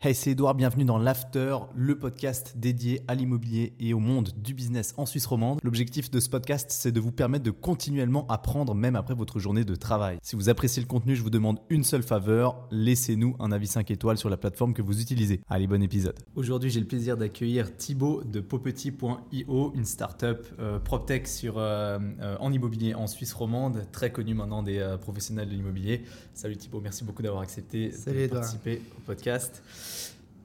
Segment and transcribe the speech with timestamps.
[0.00, 4.54] Hey, c'est Edouard, bienvenue dans l'After, le podcast dédié à l'immobilier et au monde du
[4.54, 5.58] business en Suisse romande.
[5.64, 9.64] L'objectif de ce podcast, c'est de vous permettre de continuellement apprendre même après votre journée
[9.64, 10.18] de travail.
[10.22, 13.90] Si vous appréciez le contenu, je vous demande une seule faveur, laissez-nous un avis 5
[13.90, 15.40] étoiles sur la plateforme que vous utilisez.
[15.48, 16.14] Allez, bon épisode.
[16.36, 22.36] Aujourd'hui, j'ai le plaisir d'accueillir Thibaut de Popetit.io, une startup euh, PropTech sur, euh, euh,
[22.38, 26.04] en immobilier en Suisse romande, très connue maintenant des euh, professionnels de l'immobilier.
[26.34, 28.42] Salut Thibaut, merci beaucoup d'avoir accepté Salut de Edouard.
[28.42, 29.60] participer au podcast.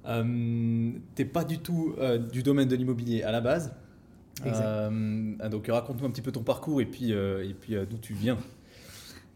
[0.05, 3.73] Euh, T'es pas du tout euh, du domaine de l'immobilier à la base.
[4.45, 7.97] Euh, donc raconte-nous un petit peu ton parcours et puis, euh, et puis euh, d'où
[7.97, 8.37] tu viens.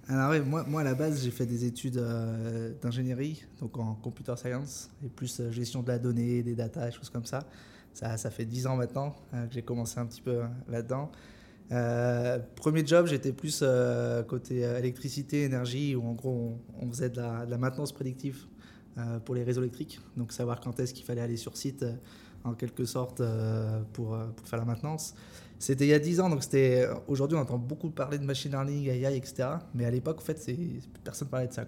[0.09, 2.01] Alors ouais, moi, moi à la base j'ai fait des études
[2.81, 7.09] d'ingénierie, donc en computer science, et plus gestion de la donnée, des data, des choses
[7.09, 7.39] comme ça.
[7.93, 11.11] Ça, ça fait 10 ans maintenant que j'ai commencé un petit peu là-dedans.
[11.71, 17.09] Euh, premier job, j'étais plus euh, côté électricité, énergie, où en gros on, on faisait
[17.09, 18.45] de la, de la maintenance prédictive
[19.25, 21.93] pour les réseaux électriques, donc savoir quand est-ce qu'il fallait aller sur site euh,
[22.43, 25.13] en quelque sorte euh, pour, euh, faire la maintenance.
[25.59, 26.87] C'était il y a 10 ans, donc c'était.
[27.07, 29.49] Aujourd'hui, on entend beaucoup parler de machine learning, AI, etc.
[29.73, 30.39] Mais à l'époque, en fait,
[31.03, 31.65] personne parlait de ça.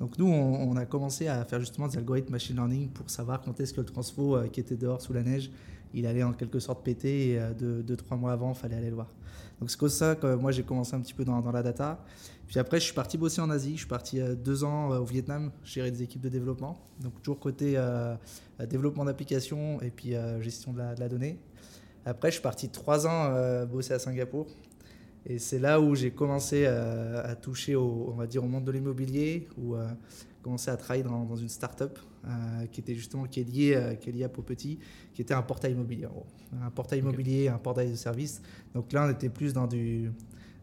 [0.00, 3.58] Donc nous, on, a commencé à faire justement des algorithmes machine learning pour savoir quand
[3.60, 5.48] est-ce que le transfo euh, qui était dehors sous la neige,
[5.94, 7.30] il allait en quelque sorte péter.
[7.30, 9.14] Et euh, deux, deux, trois mois avant, il fallait aller le voir.
[9.60, 12.02] Donc c'est comme ça que moi j'ai commencé un petit peu dans la data.
[12.50, 13.74] Puis après, je suis parti bosser en Asie.
[13.74, 16.84] Je suis parti euh, deux ans euh, au Vietnam, gérer des équipes de développement.
[17.00, 18.16] Donc toujours côté euh,
[18.68, 21.38] développement d'applications et puis euh, gestion de la, de la donnée.
[22.04, 24.48] Après, je suis parti trois ans euh, bosser à Singapour.
[25.24, 28.72] Et c'est là où j'ai commencé à toucher au, on va dire, au monde de
[28.72, 29.76] l'immobilier, où
[30.40, 31.98] commencé à travailler dans, dans une start-up
[32.72, 34.78] qui était justement qui est liée, qui est liée à Popetit,
[35.12, 36.06] qui était un portail immobilier.
[36.06, 36.26] en gros.
[36.62, 38.40] Un portail immobilier, un portail de services.
[38.74, 40.10] Donc là, on était plus dans du,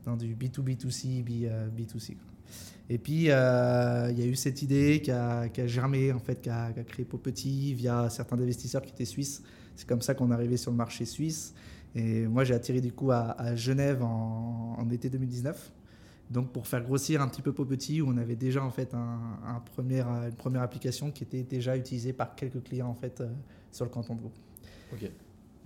[0.08, 2.16] dans du B2B2C, B, euh, B2C.
[2.16, 2.32] quoi.
[2.90, 6.50] Et puis, euh, il y a eu cette idée qui a, germé, en fait, qui
[6.50, 9.44] a, qui a créé Popetit via certains investisseurs qui étaient suisses.
[9.76, 11.54] C'est comme ça qu'on est arrivé sur le marché suisse.
[11.96, 15.73] Et moi, j'ai atterri du coup à, Genève en, été 2019.
[16.32, 19.62] Donc, pour faire grossir un petit peu Popetit, où on avait déjà en fait un,
[19.78, 23.28] une première application qui était déjà utilisée par quelques clients en fait euh,
[23.72, 24.32] sur le canton de Vaud.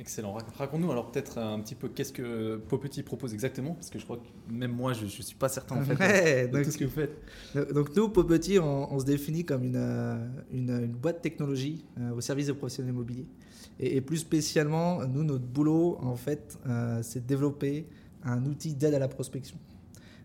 [0.02, 0.34] Excellent.
[0.38, 4.04] Rac- Raconte-nous alors peut-être un petit peu qu'est-ce que Popetit propose exactement, parce que je
[4.04, 6.72] crois que même moi je ne suis pas certain en fait Ouais, de donc- tout
[6.72, 7.74] ce que vous faites.
[7.74, 11.86] Donc nous, Popetit, on, on se définit comme une, euh, une, une boîte de technologie
[12.00, 13.28] euh, au service des professionnels immobiliers.
[13.80, 17.88] Et, et plus spécialement, nous, notre boulot, en fait, euh, c'est de développer
[18.24, 19.58] un outil d'aide à la prospection.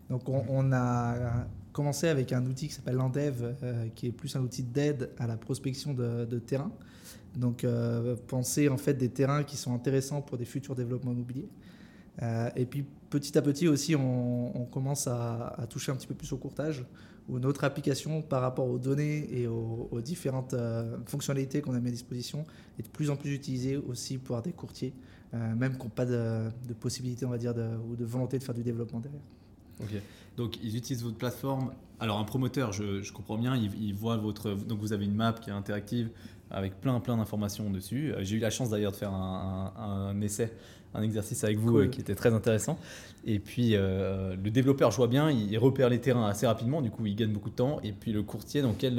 [0.09, 4.35] Donc on, on a commencé avec un outil qui s'appelle Landev, euh, qui est plus
[4.35, 6.71] un outil d'aide à la prospection de, de terrain.
[7.37, 11.47] Donc euh, penser en fait des terrains qui sont intéressants pour des futurs développements immobiliers.
[12.21, 16.31] Euh, et puis petit à petit aussi, on, commence à, toucher un petit peu plus
[16.33, 16.85] au courtage,
[17.29, 21.89] où notre application par rapport aux données et aux, différentes euh, fonctionnalités qu'on a mis
[21.89, 22.45] à disposition
[22.79, 24.93] est de plus en plus utilisée aussi par des courtiers,
[25.33, 26.49] euh, même qui n'ont pas de,
[26.79, 27.53] possibilité, on va dire,
[27.87, 29.21] ou de volonté de faire du développement derrière.
[29.79, 30.01] Ok.
[30.37, 31.71] Donc ils utilisent votre plateforme.
[31.99, 34.53] Alors un promoteur, je, comprends bien, il voit votre.
[34.53, 36.09] Donc vous avez une map qui est interactive
[36.51, 38.13] avec plein plein d'informations dessus.
[38.13, 40.51] Euh, J'ai eu la chance d'ailleurs de faire un, un- un essai,
[40.93, 41.81] un exercice avec vous Cool.
[41.83, 42.79] euh, qui était très intéressant.
[43.29, 46.81] Et puis euh, le développeur, je vois bien, il, il repère les terrains assez rapidement,
[46.81, 47.79] du coup il gagne beaucoup de temps.
[47.83, 48.95] Et puis le courtier, dans quel,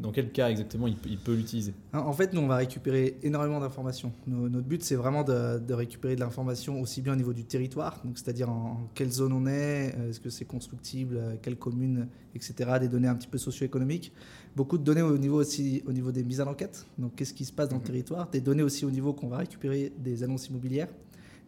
[0.00, 1.74] dans quel cas exactement il, peut- il peut l'utiliser?
[1.92, 4.12] En fait, nous, on va récupérer énormément d'informations.
[4.26, 8.00] Notre but, c'est vraiment de, de récupérer de l'information aussi bien au niveau du territoire,
[8.04, 12.54] donc c'est-à-dire en, quelle zone on est, est-ce que c'est constructible, quelle commune, etc.
[12.80, 14.12] Des données un petit peu socio-économiques.
[14.58, 16.84] Beaucoup de données au niveau aussi au niveau des mises à l'enquête.
[16.98, 17.86] Donc, qu'est-ce qui se passe dans le Mhm.
[17.86, 18.28] territoire?
[18.28, 20.88] Des données aussi au niveau qu'on va récupérer des annonces immobilières.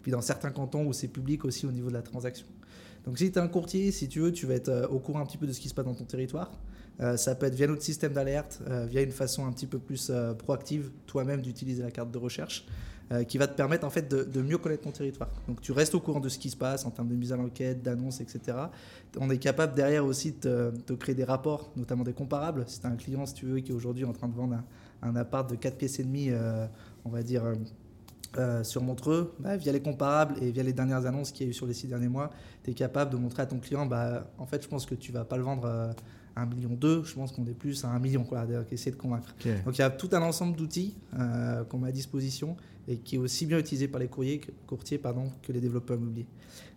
[0.01, 2.47] Puis dans certains cantons où c'est public aussi au niveau de la transaction.
[3.05, 5.19] Donc, si tu es un courtier, si tu veux, tu vas être euh, au courant
[5.23, 6.53] un petit peu de ce qui se passe dans ton territoire.
[7.01, 9.81] Euh, ça peut être via notre système d'alerte, euh, via une façon un petit peu
[9.81, 12.65] plus euh, proactive toi-même d'utiliser la carte de recherche,
[13.13, 15.29] euh, qui va te permettre en fait de, de mieux connaître ton territoire.
[15.49, 17.37] Donc tu restes au courant de ce qui se passe en termes de mise à
[17.37, 18.57] l'enquête, d'annonces, etc.
[19.19, 22.65] On est capable derrière aussi de créer des rapports, notamment des comparables.
[22.69, 24.55] Si tu as un client, si tu veux, qui est aujourd'hui en train de vendre
[24.55, 26.67] un, un appart de 4 pièces et demie, euh,
[27.05, 27.45] on va dire.
[28.39, 31.51] euh, sur Montreux, bah, via les comparables et via les dernières annonces qu'il y a
[31.51, 32.31] eu sur les six derniers mois,
[32.63, 35.11] tu es capable de montrer à ton client, bah, en fait, je pense que tu
[35.11, 35.91] vas pas le vendre euh,
[36.37, 38.97] à 1,2 million, je pense qu'on est plus à 1 million, quoi, de- essayer de
[38.97, 39.35] convaincre.
[39.65, 42.57] Donc il y a tout un ensemble d'outils euh, qu'on met à disposition
[42.89, 46.27] et qui est aussi bien utilisé par les courriers, courtiers pardon, que les développeurs immobiliers.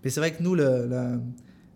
[0.03, 1.19] Mais c'est vrai que nous, le-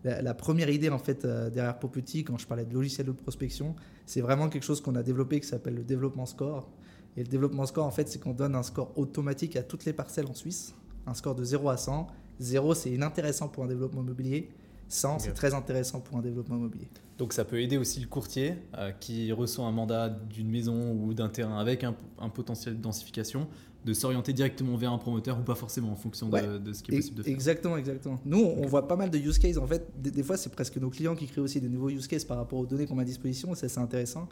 [0.04, 3.12] la, la première idée en fait euh, derrière Popetit, quand je parlais de logiciel de
[3.12, 3.74] prospection,
[4.06, 6.70] c'est vraiment quelque chose qu'on a développé qui s'appelle le développement score.
[7.16, 9.92] Et le développement score, en fait, c'est qu'on donne un score automatique à toutes les
[9.92, 10.72] parcelles en Suisse,
[11.06, 12.06] un score de 0 à 100.
[12.38, 14.50] 0, c'est inintéressant pour un développement immobilier.
[14.88, 16.88] 100, c'est très intéressant pour un développement immobilier.
[17.18, 21.12] Donc ça peut aider aussi le courtier euh, qui reçoit un mandat d'une maison ou
[21.12, 21.94] d'un terrain avec un,
[22.28, 23.48] potentiel de densification
[23.88, 26.96] de s'orienter directement vers un promoteur ou pas forcément en fonction de, ce qui est
[26.96, 27.32] possible de faire.
[27.32, 28.20] Exactement, exactement.
[28.24, 29.56] Nous, on voit pas mal de use cases.
[29.56, 32.24] En fait, des, fois, c'est presque nos clients qui créent aussi des nouveaux use cases
[32.24, 33.54] par rapport aux données qu'on a à disposition.
[33.54, 34.28] Ça, c'est intéressant.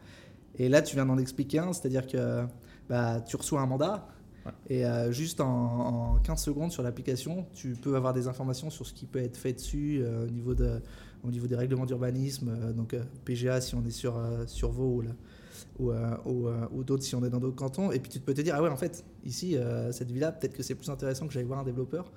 [0.59, 2.45] Et là, tu viens d'en expliquer un, c'est-à-dire que
[2.89, 4.09] bah, tu reçois un mandat,
[4.69, 8.93] et euh, juste en, 15 secondes sur l'application, tu peux avoir des informations sur ce
[8.93, 10.81] qui peut être fait dessus euh, au, niveau de,
[11.25, 12.95] au niveau des règlements d'urbanisme, euh, donc
[13.25, 15.03] PGA si on est sur, sur Vaud
[15.79, 15.91] ou,
[16.25, 17.91] ou, ou, d'autres si on est dans d'autres cantons.
[17.91, 19.57] Et puis tu peux te dire, ah ouais, en fait, ici,
[19.91, 22.13] cette ville-là, peut-être que c'est plus intéressant que j'aille voir un développeur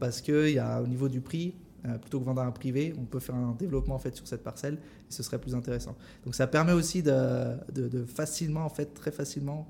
[0.00, 1.54] parce qu'il y a au niveau du prix,
[2.00, 4.42] plutôt que vendre à un privé, on peut faire un développement en fait sur cette
[4.42, 5.96] parcelle et ce serait plus intéressant.
[6.24, 9.68] Donc ça permet aussi de, facilement, en fait, très facilement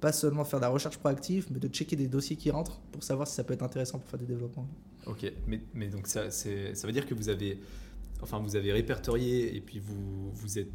[0.00, 3.02] pas seulement faire de la recherche proactive, mais de checker des dossiers qui rentrent pour
[3.02, 4.68] savoir si ça peut être intéressant pour faire des développements.
[5.06, 5.32] Ok,
[5.74, 6.48] mais, donc ça, ça
[6.84, 7.58] veut dire que vous avez,
[8.22, 10.70] enfin vous avez répertorié et puis vous êtes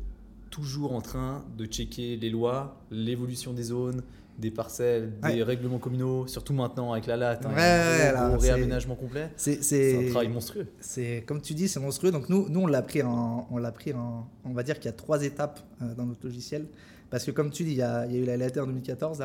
[0.50, 4.04] toujours en train de checker les lois, l'évolution des zones,
[4.38, 9.30] des parcelles, des règlements communaux, surtout maintenant avec la latte, hein, un réaménagement complet.
[9.38, 10.68] C'est un travail monstrueux.
[10.80, 12.12] C'est comme tu dis, c'est monstrueux.
[12.12, 14.85] Donc nous, nous on l'a pris en, on l'a pris en, on va dire qu'il
[14.85, 16.68] y a trois étapes euh, dans notre logiciel.
[17.09, 19.24] Parce que comme tu dis, il y a, eu la lettre en 2014,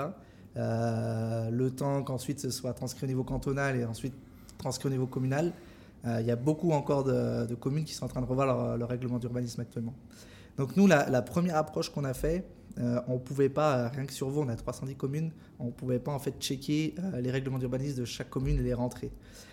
[0.57, 4.15] euh, le temps qu'ensuite ce soit transcrit au niveau cantonal et ensuite
[4.59, 5.53] transcrit au niveau communal.
[6.07, 8.89] Euh, il y a beaucoup encore de, communes qui sont en train de revoir leur,
[8.89, 9.95] règlement d'urbanisme actuellement.
[10.57, 12.45] Donc nous, la, première approche qu'on a fait,
[12.79, 15.71] euh, on ne pouvait pas, rien que sur vous, on a 310 communes, on ne
[15.71, 19.11] pouvait pas en fait checker les règlements d'urbanisme de chaque commune et les rentrer.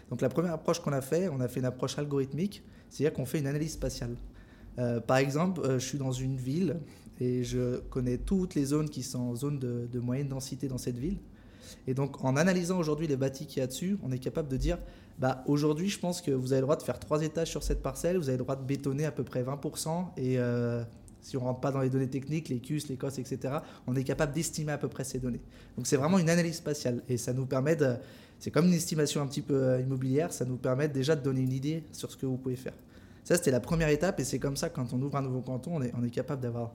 [0.09, 3.25] Donc la première approche qu'on a fait, on a fait une approche algorithmique, c'est-à-dire qu'on
[3.25, 4.15] fait une analyse spatiale.
[5.07, 6.77] par exemple, je suis dans une ville
[7.19, 10.97] et je connais toutes les zones qui sont en zone de, moyenne densité dans cette
[10.97, 11.17] ville.
[11.87, 14.57] Et donc, en analysant aujourd'hui les bâtis qu'il y a dessus, on est capable de
[14.57, 14.77] dire
[15.17, 17.81] bah, aujourd'hui, je pense que vous avez le droit de faire trois étages sur cette
[17.81, 20.83] parcelle, vous avez le droit de bétonner à peu près 20%, et euh,
[21.25, 23.55] si on ne rentre pas dans les données techniques, les CUS, les COS, etc.,
[23.87, 25.41] on est capable d'estimer à peu près ces données.
[25.75, 27.95] Donc, c'est vraiment une analyse spatiale, et ça nous permet de.
[28.37, 31.41] C'est comme une estimation un petit peu euh, immobilière, ça nous permet déjà de donner
[31.41, 32.73] une idée sur ce que vous pouvez faire.
[33.23, 35.77] Ça, c'était la première étape, et c'est comme ça, quand on ouvre un nouveau canton,
[35.77, 36.73] on est, on est capable d'avoir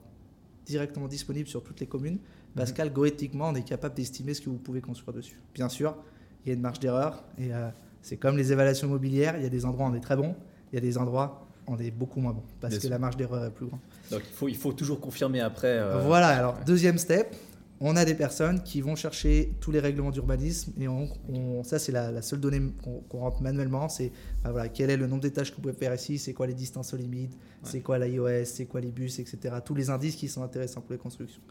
[0.65, 2.19] directement disponible sur toutes les communes
[2.55, 2.77] parce mhm.
[2.77, 5.39] qu'algorithmiquement, on est capable d'estimer ce que vous pouvez construire dessus.
[5.53, 5.95] Bien sûr,
[6.43, 7.69] il y a une marge d'erreur et euh,
[8.01, 10.35] c'est comme les évaluations immobilières, il y a des endroits où on est très bon,
[10.71, 13.45] il y a des endroits on est beaucoup moins bon parce que la marge d'erreur
[13.45, 13.79] est plus grande.
[14.09, 15.77] Donc il faut, il faut toujours confirmer après.
[15.79, 17.35] Euh, voilà, alors deuxième step,
[17.79, 21.91] on a des personnes qui vont chercher tous les règlements d'urbanisme et on, ça c'est
[21.91, 22.61] la, seule donnée
[23.09, 24.11] qu'on rentre manuellement, c'est
[24.43, 26.53] bah voilà, quel est le nombre d'étages que vous pouvez faire ici, c'est quoi les
[26.53, 29.55] distances aux limites, c'est quoi l'IOS, c'est quoi les bus, etc.
[29.65, 31.41] Tous les indices qui sont intéressants pour les constructions.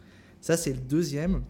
[0.40, 1.42] Ça c'est le deuxième.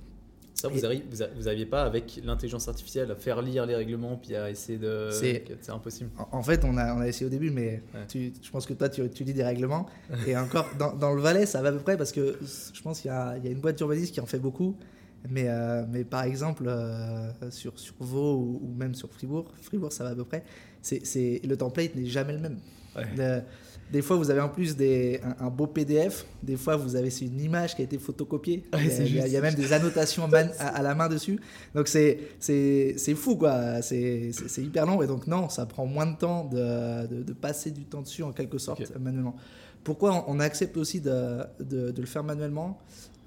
[0.55, 4.51] Ça, vous n'aviez vous, pas avec l'intelligence artificielle à faire lire les règlements puis à
[4.51, 5.09] essayer de.
[5.11, 6.11] C'est impossible.
[6.33, 7.83] En, fait, on a, on a essayé au début, mais
[8.15, 9.87] je pense que toi, tu, tu lis des règlements.
[10.27, 12.39] et encore, dans, dans, le Valais, ça va à peu près parce que
[12.75, 14.77] je pense qu'il y, y, a une boîte d'urbanisme qui en fait beaucoup.
[15.29, 20.05] Mais, euh, mais par exemple, euh, sur, sur Vaud ou, même sur Fribourg, Fribourg, ça
[20.05, 20.45] va à peu près.
[20.83, 22.59] C'est, le template n'est jamais le même.
[23.93, 26.25] Des fois, vous avez en plus des, un, beau PDF.
[26.43, 28.63] Des fois, vous avez une image qui a été photocopiée.
[28.79, 30.29] il, y a, même des annotations
[30.59, 31.41] à, la main dessus.
[31.75, 33.83] Donc, c'est fou, quoi.
[33.83, 35.03] C'est hyper long.
[35.03, 38.33] Et donc, non, ça prend moins de temps de, de, passer du temps dessus, en
[38.33, 39.35] quelque sorte, manuellement.
[39.83, 42.79] Pourquoi on, accepte aussi de, de, le faire manuellement?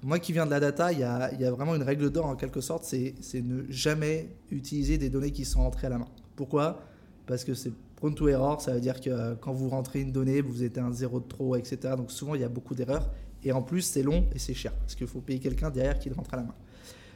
[0.04, 2.10] Moi qui viens de la data, il y a, il y a vraiment une règle
[2.10, 2.84] d'or, en quelque sorte.
[2.84, 6.08] C'est ne jamais utiliser des données qui sont entrées à la main.
[6.36, 6.82] Pourquoi?
[7.26, 10.12] Parce que c'est prone to error, ça veut dire que euh, quand vous rentrez une
[10.12, 11.94] donnée, vous êtes un zéro de trop, etc.
[11.96, 13.10] Donc souvent, il y a beaucoup d'erreurs.
[13.42, 14.74] Et en plus, c'est long et c'est cher.
[14.74, 16.54] Parce qu'il faut payer quelqu'un derrière qui le rentre à la main.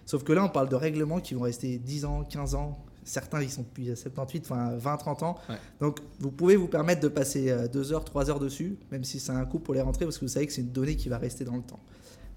[0.07, 2.83] Sauf que là, on parle de règlements qui vont rester 10 ans, 15 ans.
[3.05, 5.37] Certains, ils sont depuis 78, enfin 20, 30 ans.
[5.79, 9.21] Donc, vous pouvez vous permettre de passer 2 euh, heures, 3 heures dessus, même si
[9.21, 11.11] c'est un coût pour les rentrer, parce que vous savez que c'est une donnée qui
[11.11, 11.81] va rester dans le temps.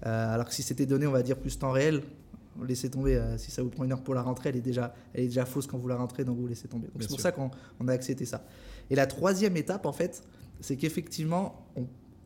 [0.06, 2.02] Euh, alors que si c'était donné, on va dire, plus temps réel,
[2.66, 3.16] laissez tomber.
[3.16, 5.28] Euh, si ça vous prend une heure pour la rentrée, elle est déjà, elle est
[5.28, 6.88] déjà fausse quand vous la rentrez, donc vous laissez tomber.
[7.00, 7.50] C'est pour ça qu'on
[7.88, 8.44] a accepté ça.
[8.90, 10.22] Et la troisième étape, en fait,
[10.60, 11.66] c'est qu'effectivement,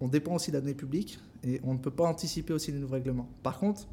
[0.00, 2.78] on, dépend aussi de la donnée publique et on ne peut pas anticiper aussi les
[2.78, 3.28] nouveaux règlements.
[3.42, 3.87] Par contre,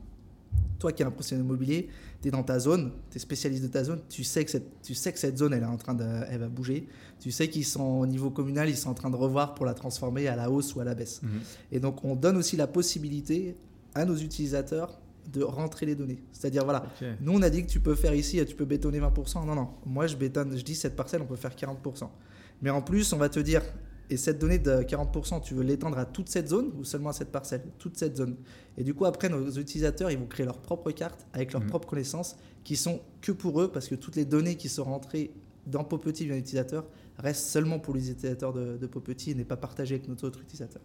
[0.80, 1.90] toi qui es un professionnel immobilier,
[2.22, 4.82] tu es dans ta zone, tu es spécialiste de ta zone, tu sais que cette,
[4.82, 6.88] tu sais que cette zone, elle, est en train de, elle va bouger.
[7.20, 9.74] Tu sais qu'ils sont au niveau communal, ils sont en train de revoir pour la
[9.74, 11.22] transformer à la hausse ou à la baisse.
[11.22, 11.30] Mhm.
[11.72, 13.56] Et donc, on donne aussi la possibilité
[13.96, 15.00] à nos utilisateurs
[15.32, 16.22] de rentrer les données.
[16.32, 16.86] C'est-à-dire, voilà,
[17.22, 19.46] nous on a dit que tu peux faire ici, tu peux bétonner 20%.
[19.46, 22.10] Non, non, moi je bétonne, je dis cette parcelle, on peut faire 40%.
[22.62, 23.62] Mais en plus, on va te dire,
[24.10, 27.14] et cette donnée de 40%, tu veux l'étendre à toute cette zone ou seulement à
[27.14, 27.64] cette parcelle?
[27.80, 28.36] Toute cette zone.
[28.78, 31.70] Et du coup, après, nos utilisateurs, ils vont créer leur propre carte avec leurs mhm.
[31.70, 35.32] propres connaissances qui sont que pour eux, parce que toutes les données qui sont rentrées
[35.66, 36.86] dans Popetit via l'utilisateur
[37.18, 40.42] reste seulement pour les utilisateurs de, de Popetit et n'est pas partagé avec nos autres
[40.42, 40.82] utilisateurs.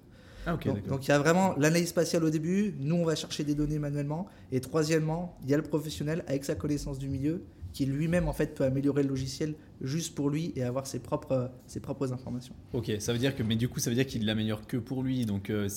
[0.49, 0.57] Ah,
[0.89, 3.79] donc, il y a vraiment l'analyse spatiale au début, nous on va chercher des données
[3.79, 8.29] manuellement, et troisièmement, il y a le professionnel avec sa connaissance du milieu qui lui-même
[8.29, 12.13] en fait peut améliorer le logiciel juste pour lui et avoir ses propres, ses propres
[12.13, 12.55] informations.
[12.73, 15.03] Ok, ça veut dire que, mais du coup, ça veut dire qu'il l'améliore que pour
[15.03, 15.27] lui.
[15.27, 15.69] Donc, euh,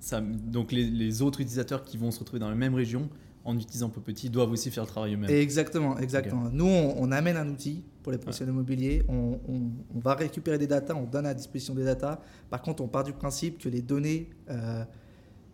[0.00, 3.08] ça, donc les, les autres utilisateurs qui vont se retrouver dans la même région
[3.44, 5.30] en utilisant Popetit doivent aussi faire le travail eux-mêmes.
[5.30, 6.50] Exactement, exactement.
[6.52, 10.58] Nous, on, on imène un outil pour les professionnels immobiliers, on, on- on va récupérer
[10.58, 12.20] des datas, on donne à disposition des datas.
[12.50, 14.84] Par contre, on part du principe que les données euh,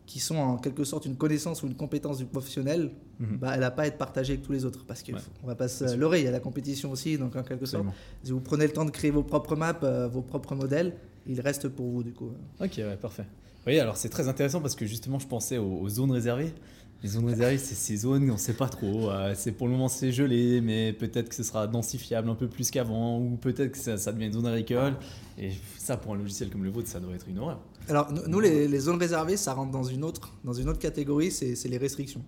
[0.06, 2.90] qui sont en quelque sorte une connaissance ou une compétence du professionnel,
[3.20, 3.36] Mhm.
[3.38, 4.84] bah, elle n'a pas à être partagée avec tous les autres.
[4.86, 5.18] Parce qu'on Ouais.
[5.42, 7.84] ne va pas se leurrer, il y a la compétition aussi, donc en quelque sorte,
[8.22, 10.94] si vous prenez le temps de créer vos propres maps, euh, vos propres modèles,
[11.26, 12.30] ils restent pour vous du coup.
[12.60, 13.24] Ok, ouais, parfait.
[13.66, 16.54] Oui, alors c'est très intéressant parce que justement, je pensais aux, aux zones réservées.
[17.02, 19.08] Les zones réservées, c'est ces zones, on ne sait pas trop.
[19.10, 22.48] euh, c'est pour le moment, c'est gelé, mais peut-être que ce sera densifiable un peu
[22.48, 24.96] plus qu'avant, ou peut-être que ça, ça devient une zone agricole.
[25.38, 27.60] Et ça, pour un logiciel comme le vôtre, ça doit être une horreur.
[27.88, 31.30] Alors nous, les, les zones réservées, ça rentre dans une autre, dans une autre catégorie,
[31.30, 32.22] c'est les restrictions.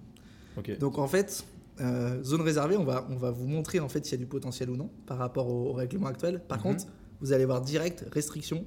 [0.78, 1.44] Donc en fait,
[1.80, 4.26] euh, zone réservée, on va, on va vous montrer en fait s'il y a du
[4.26, 6.40] potentiel ou non par rapport au, au règlement actuel.
[6.46, 6.62] Par Mhm.
[6.62, 6.84] contre,
[7.20, 8.64] vous allez voir direct restriction,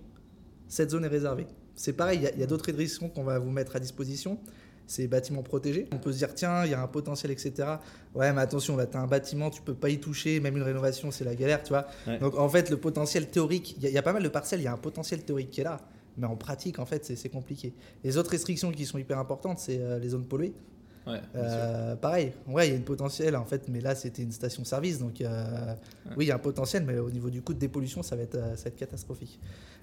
[0.68, 1.48] cette zone est réservée.
[1.76, 3.80] C'est pareil, il y a, il y a d'autres restrictions qu'on va vous mettre à
[3.80, 4.40] disposition.
[4.86, 5.88] C'est bâtiments protégés.
[5.94, 7.54] On peut se dire tiens, il y a un potentiel, etc.
[8.14, 10.64] Ouais, mais attention, là, tu as un bâtiment, tu peux pas y toucher, même une
[10.64, 11.88] rénovation, c'est la galère, tu vois.
[12.08, 12.20] Ouais.
[12.20, 14.30] Donc en fait, le potentiel théorique, il y, a- il y a pas mal de
[14.30, 15.80] parcelles, il y a un potentiel théorique qui est là.
[16.18, 17.74] Mais en pratique, en fait, c'est- compliqué.
[18.04, 20.54] Les autres restrictions qui sont hyper importantes, c'est euh, les zones polluées.
[21.08, 21.20] Ouais.
[21.36, 25.00] Euh, pareil, ouais, il y a une potentiel en fait, mais là c'était une station-service,
[25.00, 25.74] donc euh,
[26.16, 28.22] oui, il y a un potentiel, mais au niveau du coût de dépollution, ça va
[28.22, 29.38] être, euh, ça va être catastrophique.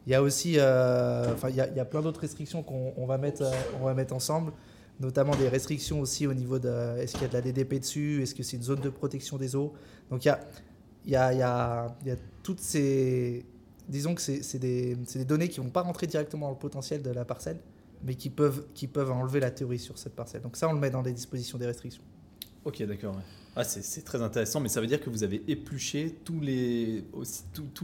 [0.06, 2.94] Il y a aussi, enfin, il, y a, il y a plein d'autres restrictions qu'on
[2.96, 3.42] on va mettre,
[3.82, 4.52] on va mettre ensemble,
[5.00, 8.22] notamment des restrictions aussi au niveau de, est-ce qu'il y a de la DDP dessus,
[8.22, 9.72] est-ce que c'est une zone de protection des eaux.
[10.10, 10.40] Donc il y a,
[11.06, 11.32] il y a,
[12.02, 13.44] il y a, toutes ces,
[13.88, 17.10] disons que c'est des, des données qui vont pas rentrer directement dans le potentiel de
[17.10, 17.58] la parcelle,
[18.04, 20.42] mais qui peuvent, qui peuvent enlever la théorie sur cette parcelle.
[20.42, 22.02] Donc ça, on le met dans les dispositions des restrictions.
[22.64, 23.16] Ok, d'accord.
[23.56, 27.02] Ah, c'est très intéressant, mais ça veut dire que vous avez épluché tous les,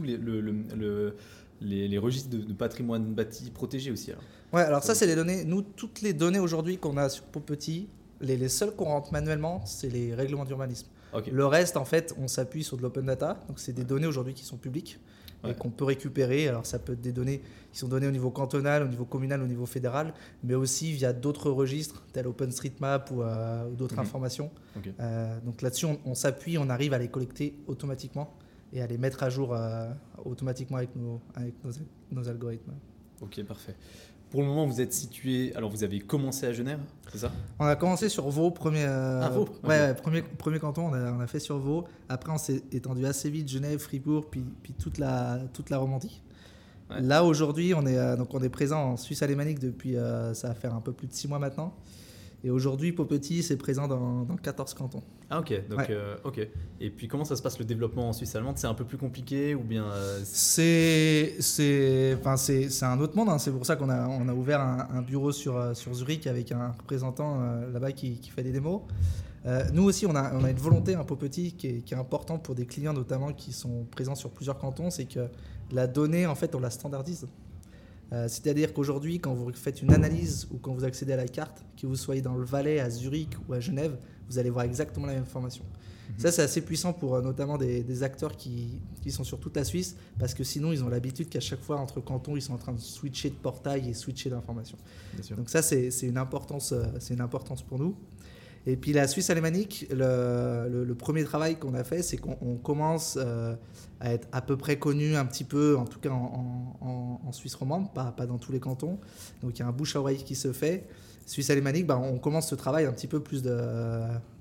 [0.03, 1.15] les, le, le- le-
[1.61, 4.11] les, registres de, patrimoine bâti protégé aussi.
[4.53, 5.43] Ouais, alors ça, c'est les données.
[5.43, 7.89] Nous, toutes les données aujourd'hui qu'on a sur Petit,
[8.21, 10.87] les, les seules qu'on rentre manuellement, c'est les règlements d'urbanisme.
[11.31, 13.39] Le reste, en fait, on s'appuie sur de l'open data.
[13.47, 14.99] Donc, c'est des données aujourd'hui qui sont publiques
[15.43, 15.51] Ouais.
[15.51, 16.47] et qu'on peut récupérer.
[16.47, 19.39] Alors, ça peut être des données qui sont données au niveau cantonal, au niveau communal,
[19.43, 24.01] au niveau fédéral, mais aussi via d'autres registres, tels OpenStreetMap ou, euh, ou d'autres Mhm.
[24.01, 24.49] informations.
[24.99, 28.33] Euh, donc là-dessus, on, on s'appuie, on arrive à les collecter automatiquement
[28.73, 29.91] et à les mettre à jour euh,
[30.25, 31.71] automatiquement avec nos, avec nos,
[32.11, 32.73] nos algorithmes.
[33.21, 33.75] Ok, parfait.
[34.29, 35.53] Pour le moment, vous êtes situé.
[35.55, 36.79] Alors, vous avez commencé à Genève,
[37.11, 37.31] c'est ça?
[37.59, 41.11] On a commencé sur Vaud, premier, euh, Ah, Vaud, ouais, premier, premier canton, on a,
[41.13, 41.85] on a fait sur Vaud.
[42.09, 46.21] Après, on s'est étendu assez vite, Genève, Fribourg, puis, puis toute, la, toute la Romandie.
[46.89, 47.01] Ouais.
[47.01, 50.49] Là, aujourd'hui, on, est, euh, donc on est présent en Suisse alémanique depuis, euh, ça
[50.49, 51.73] va faire un peu plus de 6 mois maintenant.
[52.47, 55.03] Et aujourd'hui, Popetit, c'est présent dans, dans 14 cantons.
[55.29, 55.67] Ah, ok.
[55.69, 55.87] Donc, Ouais.
[55.89, 56.47] euh, ok.
[56.79, 58.57] Et puis, comment ça se passe le développement en Suisse allemande?
[58.57, 62.35] C'est un peu plus compliqué ou bien euh, c'est- C'est enfin
[62.89, 63.27] un autre monde.
[63.27, 63.37] hein.
[63.37, 66.25] C'est pour ça qu'on a on a ouvert un, un bureau sur euh, sur Zurich
[66.25, 68.81] avec un représentant euh, là-bas qui, qui fait des démos.
[69.73, 71.97] Nous aussi, on a, on a une volonté un peu petit qui est, qui est
[71.97, 75.27] important pour des clients notamment qui sont présents sur plusieurs cantons, c'est que
[75.71, 77.27] la donnée, en fait, on la standardise.
[78.13, 81.63] Euh, C'est-à-dire qu'aujourd'hui, quand vous faites une analyse ou quand vous accédez à la carte,
[81.79, 83.97] que vous soyez dans le Valais, à Zurich ou à Genève,
[84.29, 85.63] vous allez voir exactement la même information.
[86.17, 89.55] Ça, c'est assez puissant pour euh, notamment des, des acteurs qui, qui sont sur toute
[89.55, 92.53] la Suisse, parce que sinon, ils ont l'habitude qu'à chaque fois, entre cantons, ils sont
[92.53, 94.29] en train de switcher de portail et switcher
[95.21, 95.35] sûr.
[95.35, 97.95] Donc ça, c'est une, importance, euh, c'est une importance pour nous.
[98.67, 103.17] Et puis la Suisse alémanique, le, premier travail qu'on a fait, c'est qu'on on commence
[103.17, 103.55] euh,
[104.01, 107.93] à être à peu près connu un petit peu, en tout cas en, Suisse romande,
[107.93, 108.99] pas, dans tous les cantons.
[109.41, 110.85] Donc il y a un bouche à oreille qui se fait.
[111.25, 113.57] Suisse alémanique, bah, on commence ce travail un petit peu plus de,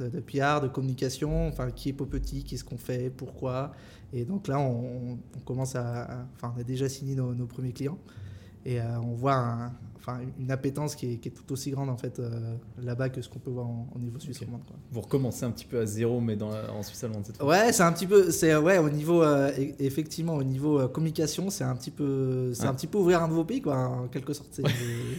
[0.00, 3.72] de, de PR, de communication, enfin qui est Popetit, qu'est-ce qu'on fait, pourquoi.
[4.12, 7.98] Et donc là, on, commence à, enfin on a déjà signé nos, nos premiers clients.
[8.64, 9.72] Et euh, on voit un-
[10.06, 13.20] enfin, une appétence qui est, qui est tout aussi grande en fait euh, là-bas que
[13.22, 14.62] ce qu'on peut voir en- au niveau suisse romande.
[14.66, 14.76] quoi.
[14.92, 17.46] Vous recommencez un petit peu à zéro, mais dans la- en Suisse allemande cette fois.
[17.46, 20.88] Ouais, c'est un petit peu, c'est ouais au niveau euh, e- effectivement au niveau euh,
[20.88, 24.08] communication, c'est un petit peu, c'est un petit peu ouvrir un nouveau pays quoi, en
[24.08, 24.50] quelque sorte.
[24.52, 24.62] C'est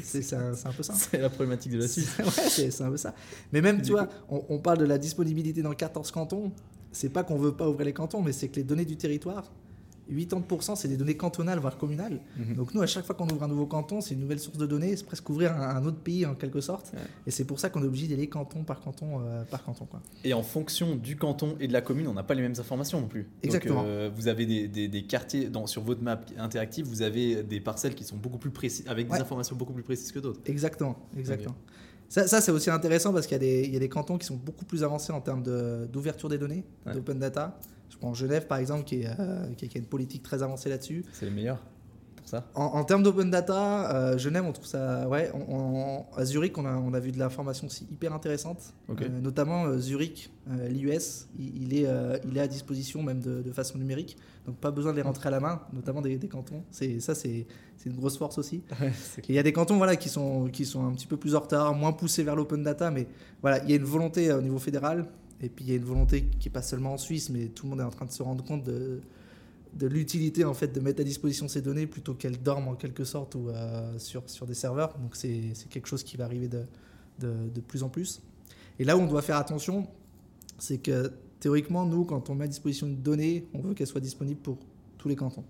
[0.03, 0.93] c'est- c'est un, c'est un peu ça.
[0.97, 2.09] C'est la problématique de la Suisse.
[2.15, 3.13] C'est- ouais, c'est c'est un peu ça.
[3.51, 6.51] Mais même, tu vois, on, on parle de la disponibilité dans 14 cantons.
[6.91, 9.51] C'est pas qu'on veut pas ouvrir les cantons, mais c'est que les données du territoire,
[10.11, 12.19] 80% c'est des données cantonales, voire communales.
[12.37, 12.55] Mhm.
[12.55, 14.65] Donc nous, à chaque fois qu'on ouvre un nouveau canton, c'est une nouvelle source de
[14.65, 16.91] données, c'est presque ouvrir un, un autre pays en quelque sorte.
[16.93, 16.99] Ouais.
[17.27, 19.85] Et c'est pour ça qu'on est obligé d'aller canton par canton euh, par canton.
[19.85, 20.01] Quoi.
[20.23, 23.01] Et en fonction du canton et de la commune, on n'a pas les mêmes informations
[23.01, 23.23] non plus.
[23.23, 23.83] Donc, Exactement.
[23.85, 27.59] euh, vous avez des, des- des quartiers dans, sur votre map interactive, vous avez des
[27.59, 30.39] parcelles qui sont beaucoup plus précises, avec des informations beaucoup plus précises que d'autres.
[30.45, 31.55] Exactement, exactement.
[32.09, 34.17] Ça, ça, c'est aussi intéressant parce qu'il y, a des- il y a des cantons
[34.17, 36.93] qui sont beaucoup plus avancés en termes de- d'ouverture des données, Ouais.
[36.93, 37.59] d'open data.
[37.89, 41.03] Je prends Genève par exemple qui, est, euh, qui, a une politique très avancée là-dessus.
[41.13, 41.61] C'est les meilleurs
[42.15, 42.45] pour ça?
[42.55, 45.07] En, en termes d'open data, euh, Genève, on trouve ça.
[45.07, 48.73] Ouais, on- on- à Zurich, on a, on a vu de l'information aussi hyper intéressante.
[48.89, 49.01] Ok.
[49.01, 50.31] Euh, notamment Zurich,
[50.69, 51.87] l'IUS, il, il est,
[52.29, 54.17] il est à disposition même de, de façon numérique.
[54.45, 56.63] Donc pas besoin de les rentrer à la main, notamment des, des cantons.
[56.71, 57.45] Ça, c'est,
[57.85, 58.63] une grosse force aussi.
[59.29, 61.39] Il y a des cantons voilà, qui, sont, qui sont un petit peu plus en
[61.39, 63.07] retard, moins poussés vers l'open data, mais
[63.41, 65.05] voilà, il y a une volonté au niveau fédéral,
[65.41, 67.65] et puis il y a une volonté qui n'est pas seulement en Suisse, mais tout
[67.65, 69.01] le monde est en train de se rendre compte de,
[69.81, 73.35] l'utilité en fait de mettre à disposition ces données plutôt qu'elles dorment en quelque sorte
[73.35, 74.97] ou euh, sur, sur des serveurs.
[74.97, 76.63] Donc c'est c'est quelque chose qui va arriver de,
[77.19, 78.21] de, de plus en plus.
[78.79, 79.87] Et là où on doit faire attention,
[80.57, 84.01] c'est que théoriquement, nous, quand on met à disposition une donnée, on veut qu'elle soit
[84.01, 84.57] disponible pour
[84.97, 85.43] tous les cantons.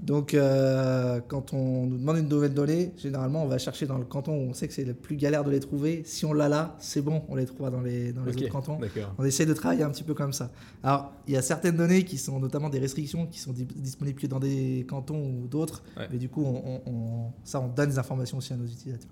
[0.00, 4.04] Donc, euh, quand on nous demande une nouvelle donnée, généralement, on va chercher dans le
[4.04, 6.02] canton où on sait que c'est le plus galère de les trouver.
[6.04, 8.78] Si on l'a là, c'est bon, on les trouvera dans les, dans les autres cantons.
[9.18, 10.50] On essaie de travailler un petit peu comme ça.
[10.82, 14.20] Alors, il y a certaines données qui sont notamment des restrictions qui sont di- disponibles
[14.20, 15.82] que dans des cantons ou d'autres.
[15.96, 16.06] Ouais.
[16.10, 19.10] Mais du coup, on, on- on- ça, on donne des informations aussi à nos utilisateurs.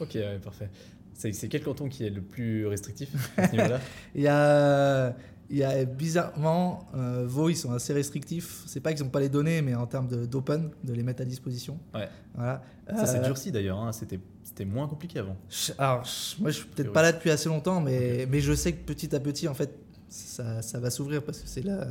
[0.00, 0.70] Ok, ouais, parfait.
[1.12, 3.80] C'est c'est quel canton qui est le plus restrictif à ce niveau-là?
[4.14, 5.14] Il y a,
[5.50, 8.62] il y a bizarrement, euh, Vaud, ils sont assez restrictifs.
[8.66, 11.24] C'est pas qu'ils n'ont pas les données, mais en termes d'open, de, les mettre à
[11.24, 11.78] disposition.
[11.94, 12.08] Ouais.
[12.34, 12.62] Voilà.
[12.88, 13.92] Ça s'est Euh, durci d'ailleurs, hein.
[13.92, 14.20] c'était
[14.64, 15.36] moins compliqué avant.
[15.48, 18.52] Je- Alors, je- moi, je suis peut-être pas là depuis assez longtemps, mais, mais je
[18.54, 19.74] sais que petit à petit, en fait,
[20.08, 21.86] ça, ça va s'ouvrir parce que c'est là.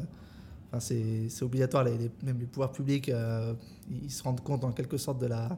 [0.68, 1.84] Enfin, c'est c'est obligatoire.
[1.84, 3.54] Les, les- même les pouvoirs publics, euh,
[3.90, 5.58] ils se rendent compte en quelque sorte de la.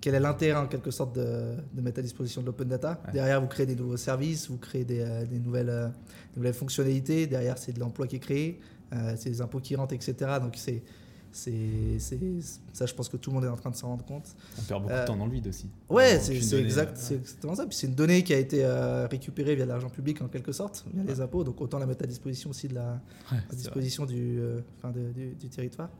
[0.00, 3.12] Quel est l'intérêt en quelque sorte de, de mettre à disposition de l'open data Ouais.
[3.12, 6.54] Derrière, vous créez des nouveaux services, vous créez des, euh, des nouvelles, euh, des nouvelles
[6.54, 7.26] fonctionnalités.
[7.26, 8.60] Derrière, c'est de l'emploi qui est créé,
[8.92, 10.14] euh, c'est des impôts qui rentrent, etc.
[10.40, 10.82] Donc, c'est.
[11.30, 14.34] Ça, je pense que tout le monde est en train de s'en rendre compte.
[14.58, 15.68] On perd beaucoup de temps dans le vide aussi.
[15.88, 17.66] Ouais, c'est exact, c'est exactement ça.
[17.66, 18.64] Puis c'est une donnée qui a été
[19.10, 21.20] récupérée via l'argent public en quelque sorte, via les Ouais.
[21.20, 21.44] impôts.
[21.44, 23.00] Donc autant la mettre à disposition aussi de la
[23.30, 24.40] ouais, à disposition du,
[24.78, 25.90] enfin, de- du, du territoire.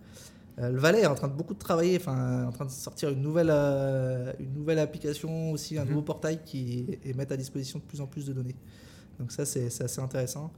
[0.60, 3.10] Euh, le Valais est en train de beaucoup de travailler, enfin en train de sortir
[3.10, 5.90] une nouvelle euh, une nouvelle application aussi, un Mhm.
[5.90, 8.56] nouveau portail qui et mettre à disposition de plus en plus de données.
[9.20, 10.52] Donc ça c'est assez intéressant.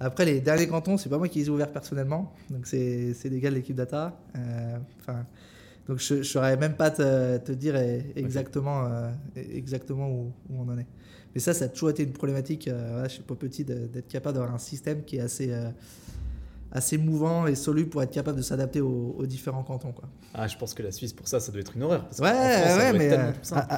[0.00, 3.40] Après les derniers cantons, c'est pas moi qui les ai ouverts personnellement, donc c'est des
[3.40, 4.20] gars de l'équipe data.
[4.36, 4.78] Euh,
[5.88, 10.60] donc je ne saurais même pas te, te dire eh, exactement, euh, exactement où, où
[10.60, 10.86] on en est.
[11.34, 14.54] Mais ça, ça a toujours été une problématique euh, voilà, chez Petit d'être capable d'avoir
[14.54, 15.50] un système qui est assez,
[16.72, 19.92] assez mouvant et soluble pour être capable de s'adapter aux, aux différents cantons.
[19.92, 20.08] Quoi.
[20.34, 22.04] Ah, je pense que la Suisse, pour ça, ça doit être une horreur.
[22.06, 22.28] Parce Ouais,
[22.62, 23.32] France, ouais, mais euh,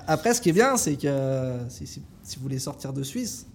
[0.07, 3.03] après, ce qui est bien, c'est que euh, si, si- si vous voulez sortir de
[3.03, 3.47] Suisse,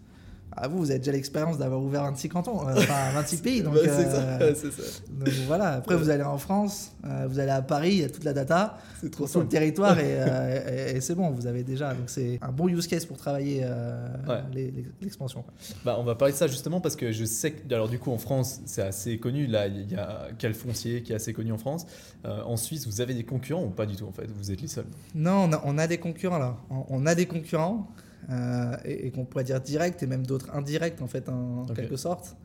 [0.58, 3.62] ah, vous, vous avez déjà l'expérience d'avoir ouvert 26 cantons, euh, enfin 26 pays.
[3.62, 4.82] Donc, Bah, c'est ça, euh, c'est ça.
[5.12, 8.10] donc voilà, après vous allez en France, euh, vous allez à Paris, il y a
[8.10, 8.78] toute la data
[9.12, 11.94] trop tout le territoire et, euh, et- et c'est bon, vous avez déjà.
[11.94, 14.42] Donc c'est un bon use case pour travailler euh, Ouais.
[15.02, 15.44] l'expansion.
[15.84, 18.12] Bah, on va parler de ça justement parce que je sais que, alors du coup
[18.12, 21.58] en France c'est assez connu, là il y a Calfoncier qui est assez connu en
[21.58, 21.86] France.
[22.26, 24.28] Euh, en Suisse vous avez des concurrents ou pas du tout en fait?
[24.38, 24.86] Vous êtes les seuls?
[25.14, 26.58] Non, on a, on a des concurrents là.
[26.70, 27.88] On, on a des concurrents
[28.30, 31.98] euh, et, et qu'on pourrait dire directs et même d'autres indirects en fait en quelque
[31.98, 32.36] sorte.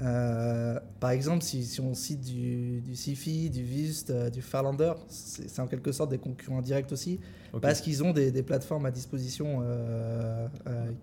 [0.00, 4.94] Euh, par exemple, si, si on cite du, du Sifi, du Vist, euh, du Farlander,
[5.08, 7.20] c'est en quelque sorte des concurrents directs aussi.
[7.60, 10.48] Parce qu'ils ont des, des plateformes à disposition euh,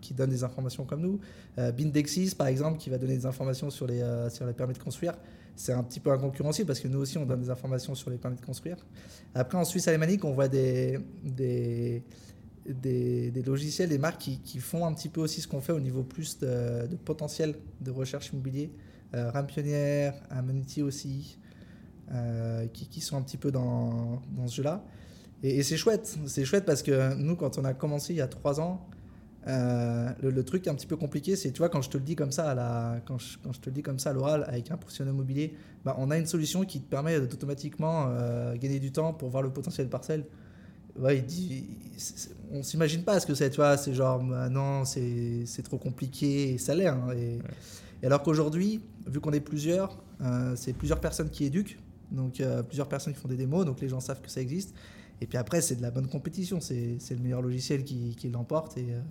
[0.02, 1.20] qui donnent des informations comme nous.
[1.56, 5.14] Bindexis, par exemple, qui va donner des informations sur les, sur les permis de construire,
[5.56, 7.94] c'est un petit peu un concurrent aussi parce que nous aussi, on donne des informations
[7.94, 8.78] sur les permis de construire.
[9.36, 12.02] Après, en Suisse alémanique, on voit des, des,
[12.68, 15.74] des, des logiciels, des marques qui, qui font un petit peu aussi ce qu'on fait
[15.74, 18.72] au niveau plus de, de potentiel de recherche immobilier.
[19.16, 21.40] Euh, RAM Pionnière, Amenity aussi,
[22.12, 24.84] euh, qui, qui sont un petit peu dans, dans ce jeu-là.
[25.42, 28.28] Et, c'est chouette, c'est chouette parce que nous, quand on a commencé il y a
[28.28, 28.88] trois ans,
[29.48, 32.04] euh, le, le truc un petit peu compliqué, c'est, tu vois, quand je te le
[32.04, 34.70] dis comme ça, à la, quand, quand je te le dis comme ça l'oral avec
[34.70, 38.92] un professionnel immobilier, bah, on a une solution qui te permet d'automatiquement euh, gagner du
[38.92, 40.26] temps pour voir le potentiel de parcelle.
[41.00, 41.66] Ouais, il dit,
[42.52, 46.54] on s'imagine pas ce que c'est, tu vois, c'est genre, bah, non, c'est trop compliqué,
[46.54, 46.88] et ça l'est.
[46.88, 47.40] hein, et,
[48.02, 51.80] et alors qu'aujourd'hui, vu qu'on est plusieurs, euh, c'est plusieurs personnes qui éduquent,
[52.12, 54.74] donc euh, plusieurs personnes qui font des démos, donc les gens savent que ça existe.
[55.22, 58.78] Et puis après, c'est de la bonne compétition, c'est le meilleur logiciel qui, qui l'emporte.
[58.78, 59.02] Et, euh,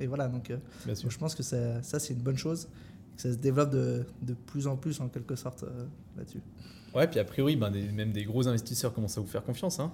[0.00, 0.52] et voilà, donc
[0.86, 2.68] je pense que ça, ça, c'est une bonne chose.
[3.20, 5.64] Ça se développe de, de, plus en plus en quelque sorte
[6.16, 6.40] là-dessus.
[6.94, 9.92] Ouais, puis a priori, ben, même des gros investisseurs commencent à vous faire confiance, hein,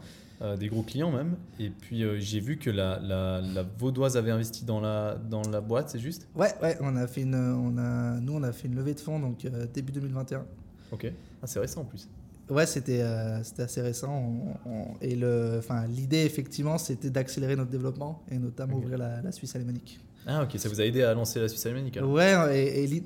[0.58, 1.36] des gros clients même.
[1.60, 5.60] Et puis j'ai vu que la, la, la, Vaudoise avait investi dans la, dans la
[5.60, 6.26] boîte, c'est juste?
[6.34, 9.00] Ouais, ouais, on a fait une, on a, nous on a fait une levée de
[9.00, 10.46] fonds donc début 2021.
[10.92, 11.12] Ok,
[11.42, 12.08] ah, c'est récent en plus.
[12.48, 14.56] Ouais, c'était euh, c'était assez récent.
[15.00, 19.98] et le, l'idée, effectivement, c'était d'accélérer notre développement et notamment ouvrir la, Suisse alémanique.
[20.26, 23.02] Ah, ok, ça vous a aidé à lancer la Suisse alémanique Ouais, et,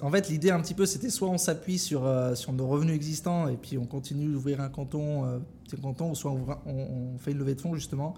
[0.00, 2.94] en fait, l'idée, un petit peu, c'était soit on s'appuie sur, euh, sur nos revenus
[2.94, 5.38] existants et puis on continue d'ouvrir un canton, euh,
[5.82, 8.14] canton, ou soit on, fait une levée de fonds, justement,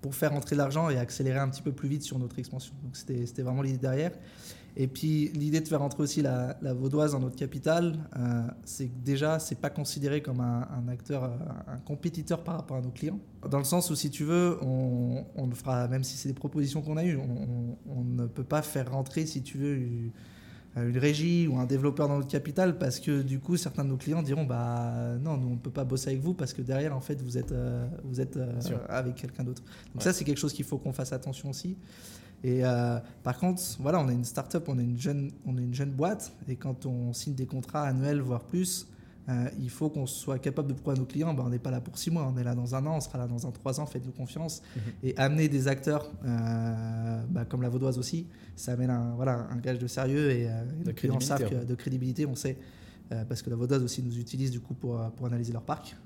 [0.00, 2.74] pour faire entrer l'argent et accélérer un petit peu plus vite sur notre expansion.
[2.84, 4.12] Donc, c'était vraiment l'idée derrière.
[4.76, 9.04] Et puis l'idée de faire entrer aussi la, vaudoise dans notre capitale, euh, c'est que
[9.04, 11.28] déjà, c'est pas considéré comme un, acteur, euh,
[11.68, 13.20] un compétiteur par rapport à nos clients.
[13.48, 16.34] Dans le sens où, si tu veux, on, on le fera, même si c'est des
[16.34, 20.10] propositions qu'on a eues, on, ne peut pas faire rentrer, si tu veux, une,
[20.76, 24.24] régie ou un développeur dans notre capitale parce que du coup, certains de nos clients
[24.24, 27.00] diront bah non, nous on ne peut pas bosser avec vous parce que derrière, en
[27.00, 28.36] fait, vous êtes, euh, vous êtes
[28.88, 29.62] avec quelqu'un d'autre.
[29.92, 31.76] Donc ça, c'est quelque chose qu'il faut qu'on fasse attention aussi.
[32.44, 35.62] Et euh, par contre, voilà, on est une start-up, on est une jeune, on est
[35.62, 38.86] une jeune boîte, et quand on signe des contrats annuels, voire plus,
[39.30, 41.70] euh, il faut qu'on soit capable de prouver à nos clients, ben, on n'est pas
[41.70, 43.50] là pour six mois, on est là dans un an, on sera là dans un
[43.50, 44.62] trois ans, faites-nous confiance.
[44.76, 44.82] Mhm.
[45.04, 48.26] Et amener des acteurs, euh, bah, comme la Vaudoise aussi,
[48.56, 50.46] ça amène un, voilà, un gage de sérieux et,
[50.84, 52.58] de, crédibilité, de crédibilité, on sait.
[53.28, 55.96] Parce que la Vaudoise aussi nous utilise du coup pour, pour analyser leur parc.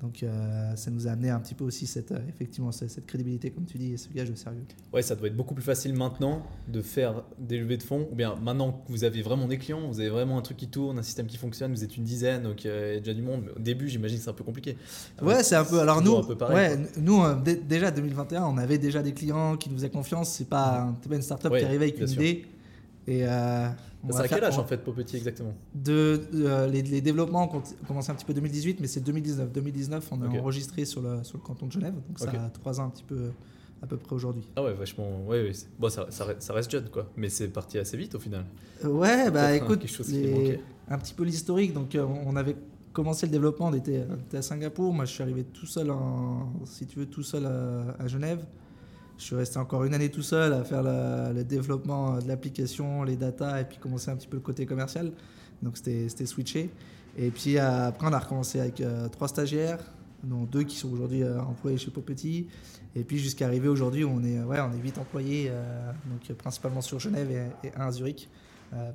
[0.00, 3.50] Donc euh, ça nous a amené un petit peu aussi cette, euh, effectivement, cette, crédibilité,
[3.50, 4.64] comme tu dis, et ce gage de sérieux.
[4.92, 8.14] Ouais, ça doit être beaucoup plus facile maintenant de faire des levées de fonds, ou
[8.14, 10.98] bien maintenant que vous avez vraiment des clients, vous avez vraiment un truc qui tourne,
[10.98, 13.22] un système qui fonctionne, vous êtes une dizaine, donc euh, il y a déjà du
[13.22, 13.42] monde.
[13.44, 14.76] Mais au début, j'imagine que c'est un peu compliqué.
[15.20, 15.80] Ouais, c'est un peu.
[15.80, 16.16] Alors nous,
[16.50, 17.22] ouais, nous
[17.68, 20.30] déjà 2021, on avait déjà des clients qui nous faisaient confiance.
[20.30, 22.46] C'est pas, pas une startup qui arrivait avec une idée.
[23.06, 23.24] Et
[24.10, 28.14] c'est à quel âge en fait Popetit exactement de, euh, les, développements ont commencé un
[28.14, 29.52] petit peu 2018, mais c'est 2019.
[29.52, 32.80] 2019, on a enregistré sur le, sur le canton de Genève, donc ça a trois
[32.80, 33.30] ans un petit peu
[33.82, 34.46] à peu près aujourd'hui.
[34.56, 35.24] Ah ouais, vachement.
[35.26, 38.44] Ouais, ouais bon, ça, ça, reste jeune quoi, mais c'est parti assez vite au final.
[38.84, 39.84] Euh, ouais, bah écoute,
[40.88, 41.72] un petit peu l'historique.
[41.72, 42.56] Donc euh, on avait
[42.92, 44.92] commencé le développement, on était, à Singapour.
[44.92, 48.44] Moi, je suis arrivé tout seul, en, si tu veux, tout seul à Genève.
[49.18, 53.16] Je suis resté encore une année tout seul à faire le développement de l'application, les
[53.16, 55.12] datas et puis commencer un petit peu le côté commercial.
[55.62, 56.70] Donc c'était switché.
[57.16, 59.80] Et puis après, on a recommencé avec euh, trois stagiaires,
[60.24, 62.48] dont deux qui sont aujourd'hui euh, employés chez Popetit.
[62.94, 66.80] Et puis jusqu'à arriver aujourd'hui, on est ouais, on est huit employés, euh, donc principalement
[66.80, 67.30] sur Genève
[67.62, 68.28] et, un à Zurich,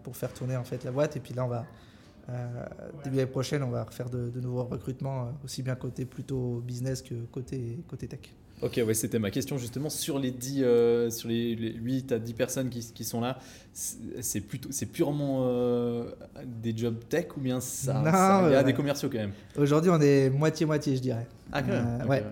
[0.03, 1.15] pour faire tourner en fait la boîte.
[1.17, 1.65] Et puis là, on va
[3.03, 7.01] début l'année prochaine, on va refaire de, de nouveaux recrutements, aussi bien côté plutôt business
[7.01, 8.33] que côté côté tech.
[8.63, 12.33] Ok, ouais, c'était ma question justement sur les 10, euh, sur les, 8 à 10
[12.33, 13.37] personnes qui, qui sont là.
[13.73, 16.09] C'est plutôt, c'est purement euh,
[16.43, 18.01] des jobs tech ou bien ça,
[18.47, 19.33] il y a des commerciaux quand même?
[19.57, 21.27] Aujourd'hui, on est moitié moitié, je dirais.
[21.51, 22.23] Ah quand même.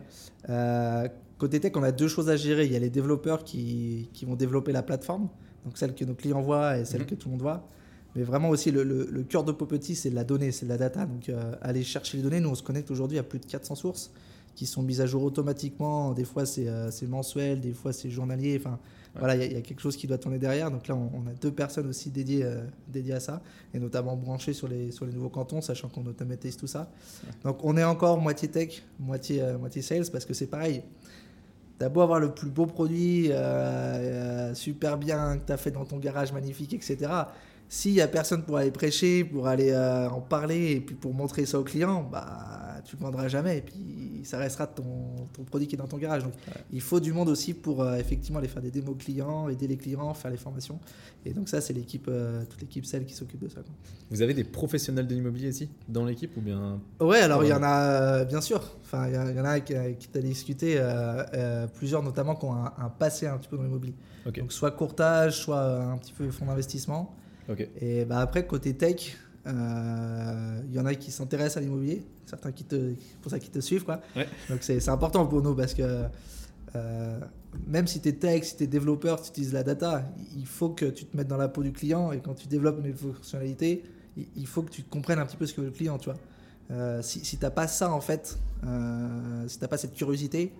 [0.50, 1.12] Euh, ouais.
[1.38, 2.66] côté tech, on a deux choses à gérer.
[2.66, 5.30] Il y a les développeurs qui, qui vont développer la plateforme,
[5.64, 7.08] donc celle que nos clients voient et celle mhm.
[7.08, 7.68] que tout le monde voit.
[8.16, 11.06] Mais vraiment aussi, le, le, cœur de Popetit, c'est la donnée, c'est de la data.
[11.06, 11.30] Donc,
[11.62, 12.40] aller chercher les données.
[12.40, 14.12] Nous, on se connecte aujourd'hui à plus de 400 sources
[14.56, 16.14] qui sont mises à jour automatiquement.
[16.14, 18.58] Des fois, c'est euh, mensuel, des fois, c'est journalier.
[18.60, 18.80] Enfin,
[19.14, 20.72] voilà, il y, a quelque chose qui doit tourner derrière.
[20.72, 23.42] Donc là, on, a deux personnes aussi dédiées, euh, dédiées à ça,
[23.74, 26.90] et notamment branchées sur les, sur les nouveaux cantons, sachant qu'on automatise tout ça.
[27.44, 30.84] Donc on est encore moitié tech, moitié, euh, moitié sales, parce que c'est pareil.
[31.78, 33.32] T'as beau avoir le plus beau produit,
[34.54, 37.26] super bien, que tu as fait dans ton garage magnifique, etc
[37.68, 41.14] s'il y a personne pour aller prêcher, pour aller euh, en parler et puis pour
[41.14, 44.84] montrer ça au client, bah tu ne vendras jamais et puis ça restera ton,
[45.34, 46.24] ton, produit qui est dans ton garage.
[46.24, 46.34] Donc
[46.72, 49.78] il faut du monde aussi pour euh, effectivement aller faire des démos clients, aider les
[49.78, 50.80] clients, faire les formations.
[51.26, 53.62] Et donc ça c'est l'équipe, euh, toute l'équipe celle qui s'occupe de ça.
[54.12, 57.54] Vous avez des professionnels de l'immobilier ici dans l'équipe ou bien Ouais, alors il y
[57.54, 58.62] en a bien sûr.
[58.84, 60.80] Enfin il y, en a qui, qui t'a discuté,
[61.74, 63.96] plusieurs notamment qui ont un, passé un petit peu dans l'immobilier.
[64.38, 67.16] Donc soit courtage, soit un petit peu fonds d'investissement.
[67.82, 72.52] Et bah, après, côté tech, il euh, y en a qui s'intéressent à l'immobilier, certains
[72.52, 73.86] qui te, pour ça qui te suivent.
[73.86, 74.02] Quoi.
[74.50, 76.04] Donc c'est important pour nous parce que
[76.76, 77.20] euh,
[77.68, 80.04] même si tu es tech, si tu es développeur, tu utilises la data,
[80.36, 82.84] il faut que tu te mettes dans la peau du client et quand tu développes
[82.84, 83.84] une fonctionnalité,
[84.18, 86.00] il faut que tu comprennes un petit peu ce que veut le client.
[86.00, 86.18] Tu vois.
[86.72, 88.40] Euh, si, si tu n'as pas ça, en fait,
[89.48, 90.52] si tu n'as pas cette curiosité,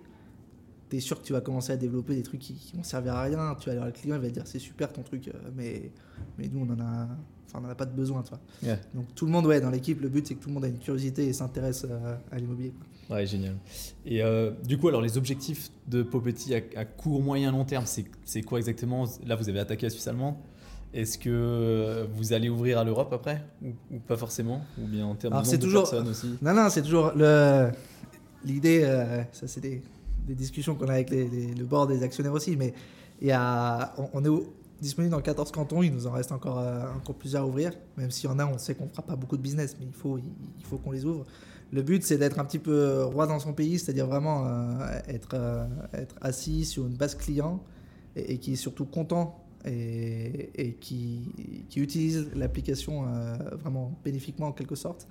[0.88, 3.22] tu es sûr que tu vas commencer à développer des trucs qui, vont servir à
[3.22, 3.56] rien.
[3.58, 5.90] Tu vas aller le client, il va te dire c'est super ton truc, mais,
[6.38, 7.08] mais nous, on en a,
[7.46, 8.22] enfin, on a pas de besoin.
[8.22, 8.38] Toi.
[8.94, 10.68] Donc tout le monde, ouais, dans l'équipe, le but, c'est que tout le monde a
[10.68, 12.72] une curiosité et s'intéresse euh, à, l'immobilier.
[13.10, 13.56] Ouais, génial.
[14.04, 18.42] Et euh, du coup, alors les objectifs de Popetit à, court, moyen, long terme, c'est
[18.42, 19.04] quoi exactement?
[19.24, 20.34] Là, vous avez attaqué la Suisse allemande.
[20.94, 23.44] Est-ce que euh, vous allez ouvrir à l'Europe après?
[23.62, 24.62] Ou, ou pas forcément?
[24.80, 26.38] Ou bien en termes Alors, de nombre toujours- de personnes aussi?
[26.40, 27.70] Non, non, c'est toujours le
[28.44, 28.82] l'idée.
[28.84, 29.82] euh, ça, c'est des,
[30.26, 32.56] des discussions qu'on a avec le board des actionnaires aussi.
[32.56, 32.74] Mais
[33.20, 34.42] il y a, on, est
[34.80, 35.82] disponible dans 14 cantons.
[35.82, 37.72] Il nous en reste encore, euh, encore plusieurs à ouvrir.
[37.96, 39.92] Même s'il y en a, on sait qu'on fera pas beaucoup de business, mais il
[39.92, 41.24] faut, il, faut qu'on les ouvre.
[41.72, 45.30] Le but, c'est d'être un petit peu roi dans son pays, c'est-à-dire vraiment euh, être,
[45.34, 45.66] euh,
[46.20, 47.62] assis sur une base client
[48.14, 55.08] et, qui est surtout content et, qui, utilise l'application euh, vraiment bénéfiquement en quelque sorte.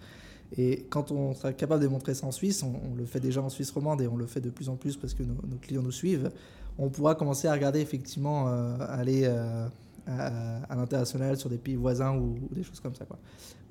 [0.58, 3.50] Et quand on sera capable de montrer ça en Suisse, on, le fait déjà en
[3.50, 5.92] Suisse romande et on le fait de plus en plus parce que nos, clients nous
[5.92, 6.32] suivent,
[6.78, 9.68] on pourra commencer à regarder effectivement euh, aller euh,
[10.08, 13.06] à, l'international sur des pays voisins ou, des choses comme ça.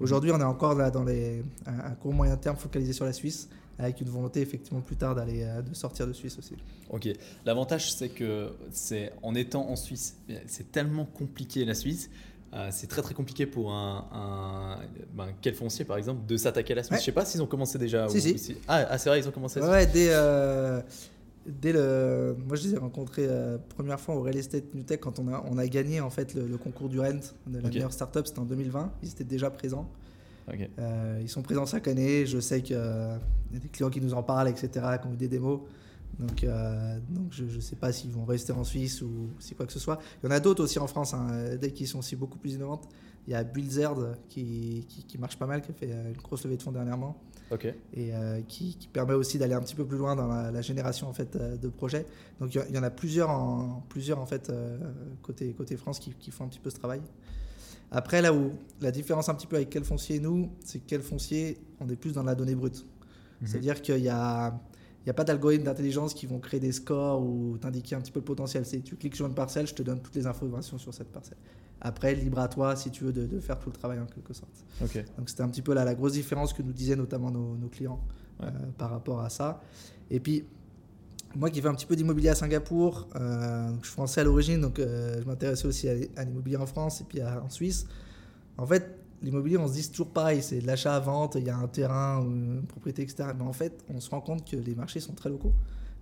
[0.00, 3.48] Aujourd'hui, on est encore là dans les, un court moyen terme focalisé sur la Suisse
[3.78, 6.54] avec une volonté effectivement plus tard d'aller euh, de sortir de Suisse aussi.
[6.90, 7.08] Ok.
[7.44, 12.10] L'avantage, c'est que c'est en étant en Suisse, c'est tellement compliqué la Suisse.
[12.54, 14.78] Euh, c'est très très compliqué pour un, un
[15.12, 16.92] ben, quel foncier par exemple de s'attaquer à la Suisse.
[16.96, 17.00] Ouais.
[17.00, 18.08] Je sais pas s'ils ont commencé déjà.
[18.08, 18.38] Si, ou- si.
[18.38, 19.60] si- Ah, ah, c'est vrai, ils ont commencé.
[19.60, 20.80] Ouais, dès, euh,
[21.46, 22.36] dès le.
[22.46, 25.28] Moi, je les ai rencontrés euh, première fois au Real Estate New Tech quand on
[25.32, 27.74] a, on a gagné en fait le, le concours du Rent de la Ok.
[27.74, 28.26] meilleure startup.
[28.26, 28.92] C'était en 2020.
[29.02, 29.88] Ils étaient déjà présents.
[31.20, 32.26] Ils sont présents chaque année.
[32.26, 33.18] Je sais qu'il y a
[33.50, 34.68] des clients qui nous en parlent, etc.,
[35.00, 35.60] qui ont eu des démos.
[36.18, 39.66] Donc, euh, donc je ne sais pas s'ils vont rester en Suisse ou si quoi
[39.66, 39.98] que ce soit.
[40.22, 42.54] Il y en a d'autres aussi en France, hein, dès qu'ils sont aussi beaucoup plus
[42.54, 42.88] innovantes.
[43.26, 46.20] Il y a Buildzerd qui, qui, qui marche pas mal, qui a fait euh, une
[46.20, 47.18] grosse levée de fonds dernièrement
[47.92, 50.62] et euh, qui, qui permet aussi d'aller un petit peu plus loin dans la, la
[50.62, 52.06] génération en fait euh, de projets.
[52.40, 54.78] Donc il y en a plusieurs en plusieurs en fait euh,
[55.22, 57.00] côté côté France qui, qui font un petit peu ce travail.
[57.90, 61.02] Après là où la différence un petit peu avec quel foncier nous, c'est que quel
[61.02, 62.84] foncier on est plus dans la donnée brute.
[63.40, 63.46] Mhm.
[63.46, 64.58] C'est-à-dire qu'il y a
[65.06, 68.20] n'y a pas d'algorithme d'intelligence qui vont créer des scores ou t'indiquer un petit peu
[68.20, 68.64] le potentiel.
[68.64, 71.36] C'est tu cliques sur une parcelle, je te donne toutes les informations sur cette parcelle.
[71.80, 74.32] Après, libre à toi si tu veux de, de faire tout le travail en quelque
[74.32, 74.64] sorte.
[74.80, 77.68] Donc c'était un petit peu là, la grosse différence que nous disaient notamment nos, nos
[77.68, 78.00] clients
[78.40, 78.46] Ouais.
[78.46, 79.60] euh, par rapport à ça.
[80.10, 80.44] Et puis,
[81.36, 84.24] moi qui fais un petit peu d'immobilier à Singapour, euh, donc je suis français à
[84.24, 87.48] l'origine, donc euh, je m'intéressais aussi à, à l'immobilier en France et puis à- en
[87.48, 87.86] Suisse.
[88.56, 91.66] En fait, l'immobilier, on se dit toujours pareil, c'est de l'achat-vente, il y a un
[91.66, 93.30] terrain une propriété, etc.
[93.36, 95.52] Mais en fait, on se rend compte que les marchés sont très locaux.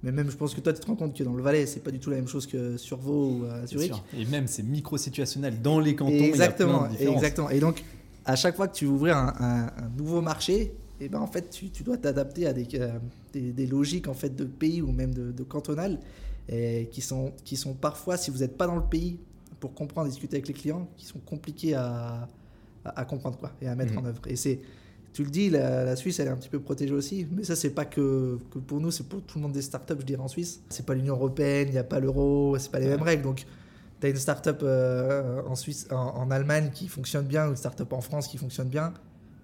[0.02, 1.78] Mais même, je pense que toi, tu te rends compte que dans le Valais, c'est
[1.80, 3.92] pas du tout la même chose que sur Vaud ou à Zurich.
[4.18, 6.11] Et même c'est micro-situationnel dans les cantons.
[6.11, 7.16] il y a Exactement, plein de différences.
[7.16, 7.50] exactement.
[7.50, 7.85] Et donc,
[8.24, 11.26] à chaque fois que tu veux ouvrir un, un- un nouveau marché, et ben en
[11.28, 12.98] fait, tu, tu dois t'adapter à des, euh,
[13.32, 16.00] des, des logiques en fait de pays ou même de, de cantonales,
[16.48, 19.18] et qui sont qui sont parfois, si vous n'êtes pas dans le pays
[19.61, 22.28] pour comprendre, discuter avec les clients, qui sont compliqués à,
[22.84, 23.98] à, à comprendre quoi et à mettre Mhm.
[23.98, 24.20] en œuvre.
[24.26, 24.60] Et c'est
[25.12, 27.54] tu le dis, la, la Suisse, elle est un petit peu protégée aussi, mais ça,
[27.54, 30.22] c'est pas que, que pour nous, c'est pour tout le monde des startups, je dirais,
[30.22, 30.60] en Suisse.
[30.70, 33.22] C'est pas l'Union Européenne, il n'y a pas l'euro, c'est pas les mêmes règles.
[33.22, 33.44] Donc,
[34.00, 37.56] tu as une startup euh, en Suisse, en, en Allemagne qui fonctionne bien, ou une
[37.56, 38.94] startup en France qui fonctionne bien.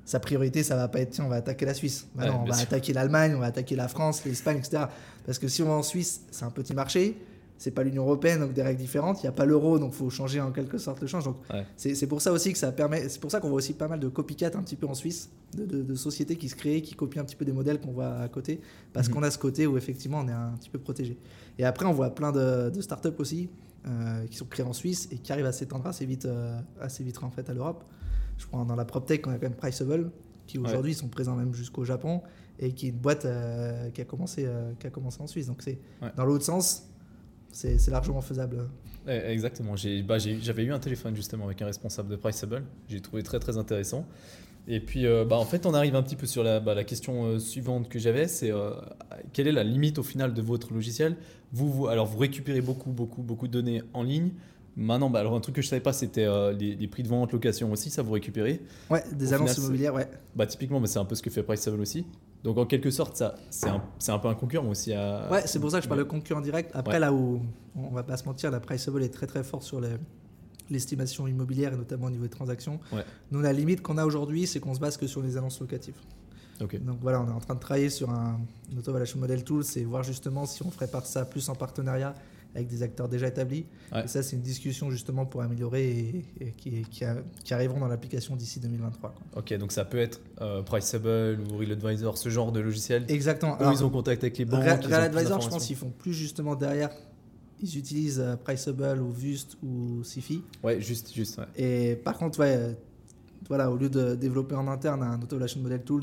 [0.07, 2.07] Sa priorité, ça va pas être tiens, on va attaquer la Suisse.
[2.15, 2.63] Bah Ouais, non, on va sûr.
[2.63, 4.85] attaquer l'Allemagne, on va attaquer la France, l'Espagne, etc.
[5.27, 7.15] Parce que si on va en Suisse, c'est un petit marché,
[7.59, 9.21] c'est pas l'Union Européenne, donc des règles différentes.
[9.21, 11.25] Il n'y a pas l'euro, donc il faut changer en quelque sorte le change.
[11.25, 11.65] Donc Ouais.
[11.77, 13.09] c'est pour ça aussi que ça permet.
[13.09, 15.29] C'est pour ça qu'on voit aussi pas mal de copycat un petit peu en Suisse,
[15.57, 17.91] de, de- de sociétés qui se créent, qui copient un petit peu des modèles qu'on
[17.93, 18.61] voit à côté,
[18.93, 19.15] parce Mhm.
[19.15, 21.19] qu'on a ce côté où effectivement on est un petit peu protégé.
[21.59, 23.51] Et après, on voit plein de, de startups aussi
[23.87, 27.03] euh, qui sont créées en Suisse et qui arrivent à s'étendre assez vite, euh, assez
[27.03, 27.85] vite en fait à l'Europe.
[28.37, 30.11] Je prends dans la PropTech, on a quand même Priceable,
[30.47, 30.69] qui Ouais.
[30.69, 32.23] aujourd'hui sont présents même jusqu'au Japon
[32.61, 35.47] et qui est une boîte euh, qui, a commencé, qui a commencé en Suisse.
[35.47, 36.09] Donc c'est Ouais.
[36.17, 36.85] dans l'autre sens,
[37.53, 38.69] c'est largement faisable.
[39.07, 39.75] Eh, Exactement.
[39.77, 42.63] J'ai- bah, J'avais eu un téléphone justement avec un responsable de Priceable.
[42.89, 44.07] J'ai trouvé très très intéressant.
[44.71, 46.85] Et puis, euh, bah, en fait, on arrive un petit peu sur la, bah, la
[46.85, 48.73] question euh, suivante que j'avais, c'est euh,
[49.33, 51.17] quelle est la limite au final de votre logiciel?
[51.53, 54.33] Vous, vous, alors, vous récupérez beaucoup, beaucoup, beaucoup de données en ligne.
[54.77, 57.33] Maintenant, bah, alors un truc que je savais pas, c'était les, les prix de vente,
[57.33, 58.61] location aussi, ça vous récupérez.
[58.91, 60.09] Ouais, des Au annonces final, immobilières, ouais.
[60.37, 62.05] Bah, typiquement, bah, c'est un peu ce que fait Priceable aussi.
[62.45, 64.93] Donc, en quelque sorte, ça, c'est un, c'est un peu un concurrent aussi.
[64.93, 66.71] À, Ouais, c'est pour ça que je parle de concurrent direct.
[66.75, 66.99] Après, Ouais.
[67.01, 67.41] là où
[67.77, 69.97] on va pas se mentir, la Priceable est très très forte sur les-
[70.71, 72.79] l'estimation immobilière et notamment au niveau des transactions.
[72.93, 73.05] Ouais.
[73.33, 75.97] Nous, la limite qu'on a aujourd'hui, c'est qu'on se base que sur les annonces locatives.
[76.61, 76.81] Ok.
[76.85, 78.39] Donc voilà, on est en train de travailler sur un
[78.71, 81.55] une auto valuation model tool, c'est voir justement si on ferait par ça plus en
[81.55, 82.15] partenariat
[82.55, 83.67] avec des acteurs déjà établis.
[83.93, 84.05] Ouais.
[84.05, 87.79] Et ça, c'est une discussion justement pour améliorer et, et qui, qui, a- qui arriveront
[87.81, 89.11] dans l'application d'ici 2023.
[89.15, 89.41] quoi.
[89.41, 93.05] Ok, donc ça peut être euh, Priceable ou Real Advisor, ce genre de logiciel.
[93.09, 93.57] Exactement.
[93.59, 94.63] Alors, ils ont contact avec les banques.
[94.65, 96.91] Real Real Advisor, je pense qu'ils font plus justement derrière.
[97.61, 100.43] Ils utilisent euh, Priceable ou Vust ou Sifi.
[100.63, 101.39] Ouais, juste, juste.
[101.39, 101.45] Ouais.
[101.57, 102.77] Et par contre, ouais,
[103.49, 106.03] voilà, au lieu de développer en interne un auto model tools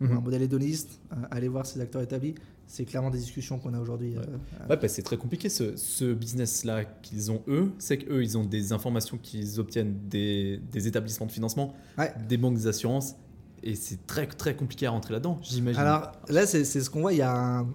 [0.00, 0.22] ou un Mhm.
[0.24, 2.34] modèle hédoniste, euh, aller voir ces acteurs établis.
[2.66, 4.16] C'est clairement des discussions qu'on a aujourd'hui.
[4.16, 4.24] Ouais.
[4.26, 7.70] euh, Ouais, bah, c'est très compliqué ce, ce business-là qu'ils ont eux.
[7.78, 12.12] C'est qu'eux, ils ont des informations qu'ils obtiennent des, des établissements de financement, Ouais.
[12.28, 13.14] des banques d'assurance.
[13.62, 15.80] Et c'est très, très compliqué à rentrer là-dedans, j'imagine.
[15.80, 17.12] Alors là, c'est ce qu'on voit.
[17.12, 17.68] Il y, a un-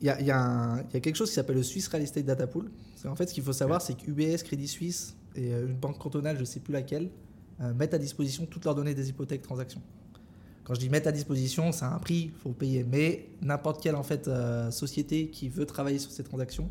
[0.00, 1.62] il, y a, il y a un- il y a quelque chose qui s'appelle le
[1.62, 2.70] Swiss Real Estate Data Pool.
[3.02, 5.98] Qu'en fait, ce qu'il faut savoir, c'est que UBS, Crédit Suisse et euh, une banque
[5.98, 7.10] cantonale, je ne sais plus laquelle,
[7.60, 9.82] euh, mettent à disposition toutes leurs données des hypothèques transactions.
[10.72, 12.82] Quand je dis mettre à disposition, c'est un prix, il faut payer.
[12.90, 16.70] Mais n'importe quelle en fait, euh, société qui veut travailler sur ces transactions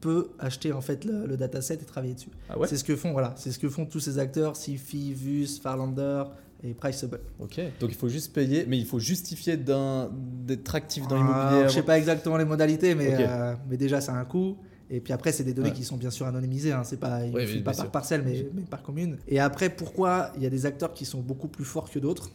[0.00, 2.28] peut acheter en fait le, le dataset et travailler dessus.
[2.48, 2.68] ah ouais?
[2.68, 6.22] C'est ce que font voilà, c'est ce que font tous ces acteurs, Sifi, Vus, Farlander
[6.62, 7.18] et Priceable.
[7.40, 7.60] Ok.
[7.80, 11.64] Donc il faut juste payer, mais il faut justifier d'être actif dans l'immobilier.
[11.68, 13.20] Je sais pas exactement les modalités, mais, Ok.
[13.20, 14.56] euh, mais déjà, c'est un coût.
[14.90, 15.74] Et puis après, c'est des données Ouais.
[15.74, 16.70] qui sont bien sûr anonymisées.
[16.70, 16.84] Hein.
[16.84, 17.90] C'est pas, Ouais, oui, par sûr.
[17.90, 19.16] parcelle, mais, mais par commune.
[19.26, 22.30] Et après, pourquoi il y a des acteurs qui sont beaucoup plus forts que d'autres?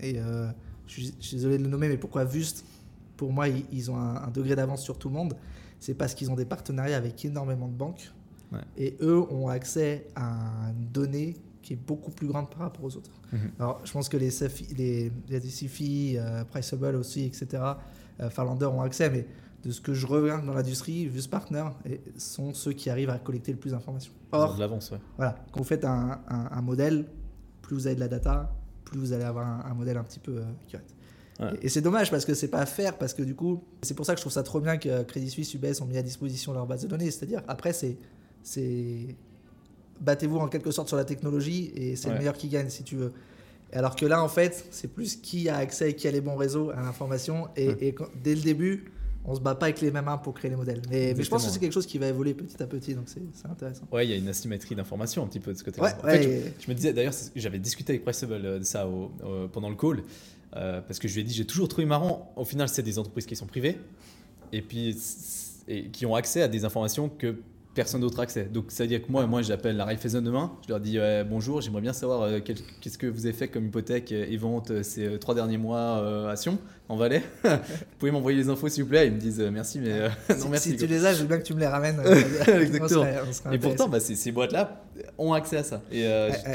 [0.00, 0.48] Et euh,
[0.86, 2.64] je, suis, je suis désolé de le nommer, mais pourquoi Vust
[3.16, 5.34] Pour moi, ils, ils ont un, un degré d'avance sur tout le monde.
[5.80, 8.10] C'est parce qu'ils ont des partenariats avec énormément de banques.
[8.52, 8.60] Ouais.
[8.76, 12.96] Et eux ont accès à une donnée qui est beaucoup plus grande par rapport aux
[12.96, 13.10] autres.
[13.32, 13.50] Mhm.
[13.58, 17.62] Alors, je pense que les, Safi- les, les Sifi, euh, Priceable aussi, etc.,
[18.20, 19.26] euh, Farlander ont accès, mais
[19.64, 23.18] de ce que je regarde dans l'industrie, Vus Partner et- sont ceux qui arrivent à
[23.18, 24.12] collecter le plus d'informations.
[24.32, 24.98] Or, de l'avance, ouais.
[25.16, 27.06] voilà, quand vous faites un, un- un modèle,
[27.62, 28.52] plus vous avez de la data,
[28.84, 30.84] plus vous allez avoir un, un modèle un petit peu euh, accurate.
[31.40, 31.58] Ouais.
[31.62, 34.06] Et, c'est dommage parce que c'est pas à faire, parce que du coup, c'est pour
[34.06, 36.52] ça que je trouve ça trop bien que Crédit Suisse, UBS ont mis à disposition
[36.52, 37.10] leur base de données.
[37.10, 37.96] C'est-à-dire, après, c'est.
[38.42, 39.16] c'est
[40.00, 42.14] Battez-vous en quelque sorte sur la technologie et c'est Ouais.
[42.14, 43.12] le meilleur qui gagne si tu veux.
[43.72, 46.36] Alors que là, en fait, c'est plus qui a accès et qui a les bons
[46.36, 47.48] réseaux à l'information.
[47.56, 47.76] Et, Ouais.
[47.80, 48.90] et quand- dès le début,
[49.26, 50.82] on se bat pas avec les mêmes armes pour créer les modèles.
[50.90, 53.04] Mais, mais je pense que c'est quelque chose qui va évoluer petit à petit, donc
[53.08, 53.84] c'est intéressant.
[53.92, 55.86] Ouais, il y a une asymétrie d'information un petit peu de ce côté-là.
[55.86, 58.58] Ouais, En fait, ouais, je- et- Je me disais d'ailleurs, j'avais discuté avec Priceable euh,
[58.58, 60.02] de ça au- au- pendant le call,
[60.56, 62.98] euh, parce que je lui ai dit, j'ai toujours trouvé marrant, au final, c'est des
[62.98, 63.78] entreprises qui sont privées,
[64.52, 64.96] et puis
[65.66, 67.36] et qui ont accès à des informations que
[67.74, 68.44] personne d'autre accès.
[68.44, 71.92] Donc, c'est-à-dire que moi, moi j'appelle la Raiffeisen demain, je leur dis, bonjour, j'aimerais bien
[71.92, 75.34] savoir euh, qu'est-ce que vous avez fait comme hypothèque et vente euh, ces euh, trois
[75.34, 76.58] derniers mois euh, à Sion,
[76.88, 77.22] en Valais?
[77.44, 77.50] vous
[77.98, 79.08] pouvez m'envoyer les infos, s'il vous plaît?
[79.08, 80.08] Ils me disent, merci, mais
[80.38, 80.70] non, merci.
[80.70, 82.00] si tu les as, je veux bien que tu me les ramènes.
[82.00, 82.84] Exactement.
[82.84, 84.84] on serait- on serait Et pourtant, bah, ces, ces boîtes-là
[85.18, 85.82] ont accès à ça.
[85.90, 86.02] Et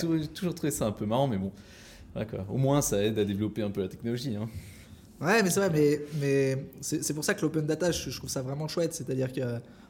[0.02, 1.52] j'ai toujours trouvé ça un peu marrant, mais bon.
[2.14, 2.46] Voilà, quoi.
[2.50, 4.36] Au moins, ça aide à développer un peu la technologie.
[4.36, 4.50] Hein.
[5.22, 8.30] Ouais, mais c'est vrai, mais, mais c'est pour ça que l'open data, je, je trouve
[8.30, 8.94] ça vraiment chouette.
[8.94, 9.32] C'est-à-dire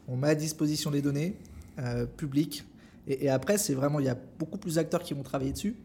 [0.10, 1.36] qu'on met à disposition les données
[1.78, 2.64] euh, publiques.
[3.08, 5.76] Et, après, c'est vraiment, il y a beaucoup plus d'acteurs qui vont travailler dessus.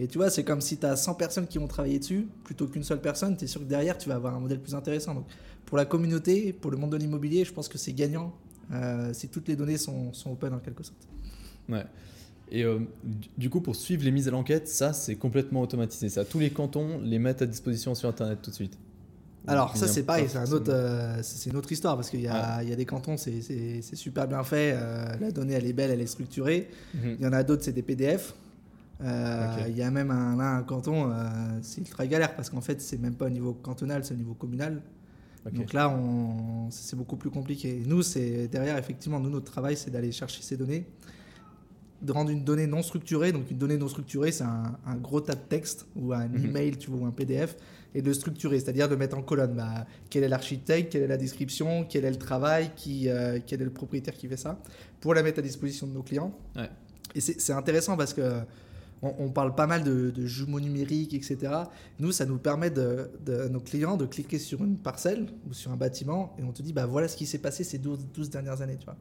[0.00, 2.66] Et tu vois, c'est comme si tu as 100 personnes qui vont travailler dessus, plutôt
[2.66, 5.14] qu'une seule personne, tu es sûr que derrière, tu vas avoir un modèle plus intéressant.
[5.14, 5.26] Donc,
[5.64, 8.34] pour la communauté, pour le monde de l'immobilier, je pense que c'est gagnant
[8.72, 11.06] euh, si toutes les données sont, open en quelque sorte.
[11.68, 11.84] Ouais.
[12.50, 12.80] Et euh,
[13.38, 16.08] du coup, pour suivre les mises à l'enquête, ça, c'est complètement automatisé.
[16.08, 18.76] Ça, tous les cantons les mettent à disposition sur Internet tout de suite.
[19.48, 22.20] Alors ça c'est pas pareil, c'est un autre, euh, c'est une autre histoire parce qu'il
[22.20, 25.90] y, y a des cantons, c'est- super bien fait, euh, la donnée elle est belle,
[25.90, 26.68] elle est structurée.
[26.94, 27.16] Mhm.
[27.18, 28.34] Il y en a d'autres c'est des PDF.
[29.02, 29.46] Euh.
[29.68, 31.12] Il y a même un, là, un canton,
[31.62, 34.34] c'est ultra galère parce qu'en fait c'est même pas au niveau cantonal, c'est au niveau
[34.34, 34.82] communal.
[35.52, 35.96] Donc là
[36.70, 37.80] c'est beaucoup plus compliqué.
[37.86, 40.86] Nous c'est derrière effectivement, nous notre travail c'est d'aller chercher ces données,
[42.08, 43.32] rendre une donnée non structurée.
[43.32, 46.44] Donc une donnée non structurée c'est un, un gros tas de texte ou un Mhm.
[46.44, 47.56] email tu vois, ou un PDF
[47.94, 51.06] et de le structurer, c'est-à-dire de mettre en colonne bah, quel est l'architecte, quelle est
[51.06, 54.60] la description, quel est le travail, qui, euh, quel est le propriétaire qui fait ça,
[55.00, 56.36] pour la mettre à disposition de nos clients.
[56.56, 56.68] Ouais.
[57.14, 58.40] Et c'est c'est intéressant parce que
[59.02, 61.38] on, on parle pas mal de, de jumeaux numériques, etc.
[61.98, 65.70] Nous, ça nous permet de, de- nos clients de cliquer sur une parcelle ou sur
[65.70, 68.28] un bâtiment et on te dit bah voilà ce qui s'est passé ces 12, 12
[68.30, 68.96] dernières années, tu vois.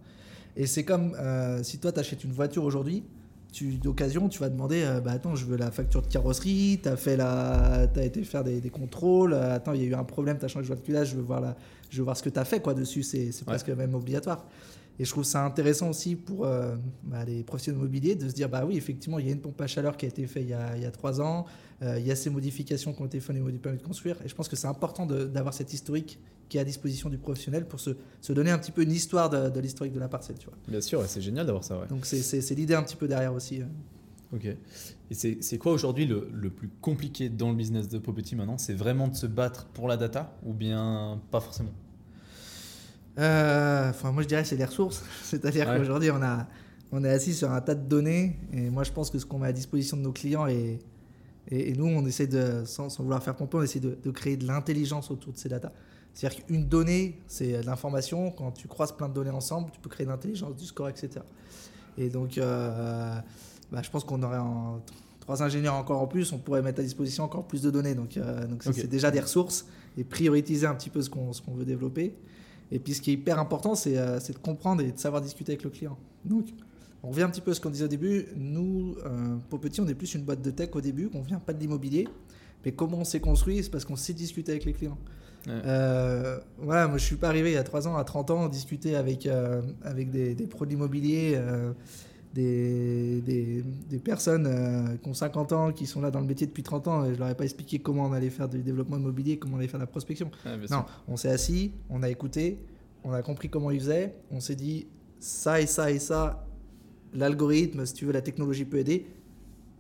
[0.57, 3.03] Et c'est comme euh, si toi tu achètes une voiture aujourd'hui,
[3.51, 6.89] tu d'occasion, tu vas demander euh, bah attends, je veux la facture de carrosserie, tu
[6.89, 10.03] as la as été faire des, des contrôles, euh, attends, il y a eu un
[10.03, 11.55] problème, tu as changé de culage, je veux voir la
[11.89, 13.31] je veux voir ce que tu as fait quoi dessus, c'est Ouais.
[13.45, 14.45] presque même obligatoire.
[14.97, 18.47] Et je trouve ça intéressant aussi pour euh, bah, les professionnels immobiliers de se dire
[18.49, 20.49] bah oui, effectivement, il y a une pompe à chaleur qui a été faite il
[20.49, 21.45] y a, il y a trois ans,
[21.81, 24.17] il y a ces modifications qui ont été faites au niveau du permis de construire.
[24.23, 27.67] Et je pense que c'est important d'avoir cet historique qui est à disposition du professionnel
[27.67, 30.37] pour se, se donner un petit peu une histoire de, de l'historique de la parcelle.
[30.37, 30.55] Tu vois.
[30.67, 31.79] Bien sûr, c'est génial d'avoir ça.
[31.79, 31.87] Ouais.
[31.87, 33.61] Donc c'est- l'idée un petit peu derrière aussi.
[33.61, 33.65] euh.
[34.33, 34.45] Ok.
[34.45, 38.57] Et c'est quoi aujourd'hui le, le plus compliqué dans le business de Property maintenant?
[38.57, 41.71] C'est vraiment de se battre pour la data ou bien pas forcément?
[43.19, 45.03] Euh, Enfin, moi je dirais que c'est les ressources.
[45.23, 45.77] C'est-à-dire Ouais.
[45.77, 46.47] qu'aujourd'hui on, a,
[46.91, 49.39] on est assis sur un tas de données et moi je pense que ce qu'on
[49.39, 50.79] met à disposition de nos clients et,
[51.51, 54.11] et, et nous on essaie de, sans, sans vouloir faire pomper, on essaie de, de
[54.11, 55.71] créer de l'intelligence autour de ces datas.
[56.13, 58.31] C'est-à-dire qu'une donnée, c'est de l'information.
[58.31, 61.09] Quand tu croises plein de données ensemble, tu peux créer de l'intelligence, du score, etc.
[61.97, 63.19] Et donc, euh,
[63.69, 64.81] bah, je pense qu'on aurait en
[65.19, 67.95] trois ingénieurs encore en plus, on pourrait mettre à disposition encore plus de données.
[67.95, 69.65] Donc, euh, donc c'est- déjà des ressources
[69.97, 72.15] et prioriser un petit peu ce qu'on qu'on veut développer.
[72.71, 75.21] Et puis ce qui est hyper important, c'est euh, c'est de comprendre et de savoir
[75.21, 75.97] discuter avec le client.
[76.23, 76.45] Donc
[77.05, 78.25] on revient un petit peu à ce qu'on disait au début.
[78.35, 81.39] Nous, euh, pour petit, on est plus une boîte de tech au début, on vient
[81.39, 82.07] pas de l'immobilier.
[82.65, 84.97] Mais comment on s'est construit C'est parce qu'on sait discuter avec les clients.
[85.45, 85.53] Ouais.
[85.65, 88.49] Euh, voilà, moi je suis pas arrivé il y a 3 ans, à 30 ans,
[88.49, 91.73] discuter avec, euh, avec des, des pros de l'immobilier, euh,
[92.33, 96.63] des, des, des personnes qui ont 50 ans, qui sont là dans le métier depuis
[96.63, 99.37] 30 ans, et je leur ai pas expliqué comment on allait faire du développement immobilier,
[99.37, 100.31] comment on allait faire de la prospection.
[100.71, 102.59] Non, on s'est assis, on a écouté,
[103.03, 104.87] on a compris comment ils faisaient, on s'est dit
[105.19, 106.44] ça et ça et ça,
[107.15, 109.07] l'algorithme, si tu veux, la technologie peut aider.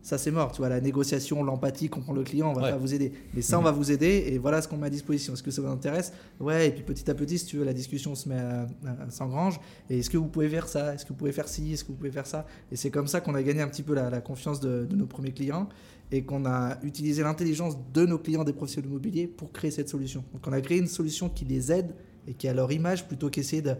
[0.01, 0.51] Ça, c'est mort.
[0.51, 2.69] Tu vois, la négociation, l'empathie, comprendre le client, on va Ouais.
[2.69, 3.11] pas vous aider.
[3.33, 3.65] Mais ça, on Mhm.
[3.65, 5.33] va vous aider et voilà ce qu'on met à disposition.
[5.33, 6.13] Est-ce que ça vous intéresse?
[6.39, 9.09] Ouais, et puis petit à petit, si tu veux, la discussion se met à, à-
[9.09, 9.59] s'engrange.
[9.89, 10.93] Et est-ce que vous pouvez faire ça?
[10.93, 11.73] Est-ce que vous pouvez faire ci?
[11.73, 12.45] Est-ce que vous pouvez faire ça?
[12.71, 14.95] Et c'est comme ça qu'on a gagné un petit peu la, la confiance de, de
[14.95, 15.67] nos premiers clients
[16.11, 20.23] et qu'on a utilisé l'intelligence de nos clients des professionnels immobiliers pour créer cette solution.
[20.33, 21.95] Donc on a créé une solution qui les aide
[22.27, 23.73] et qui à leur image plutôt qu'essayer de-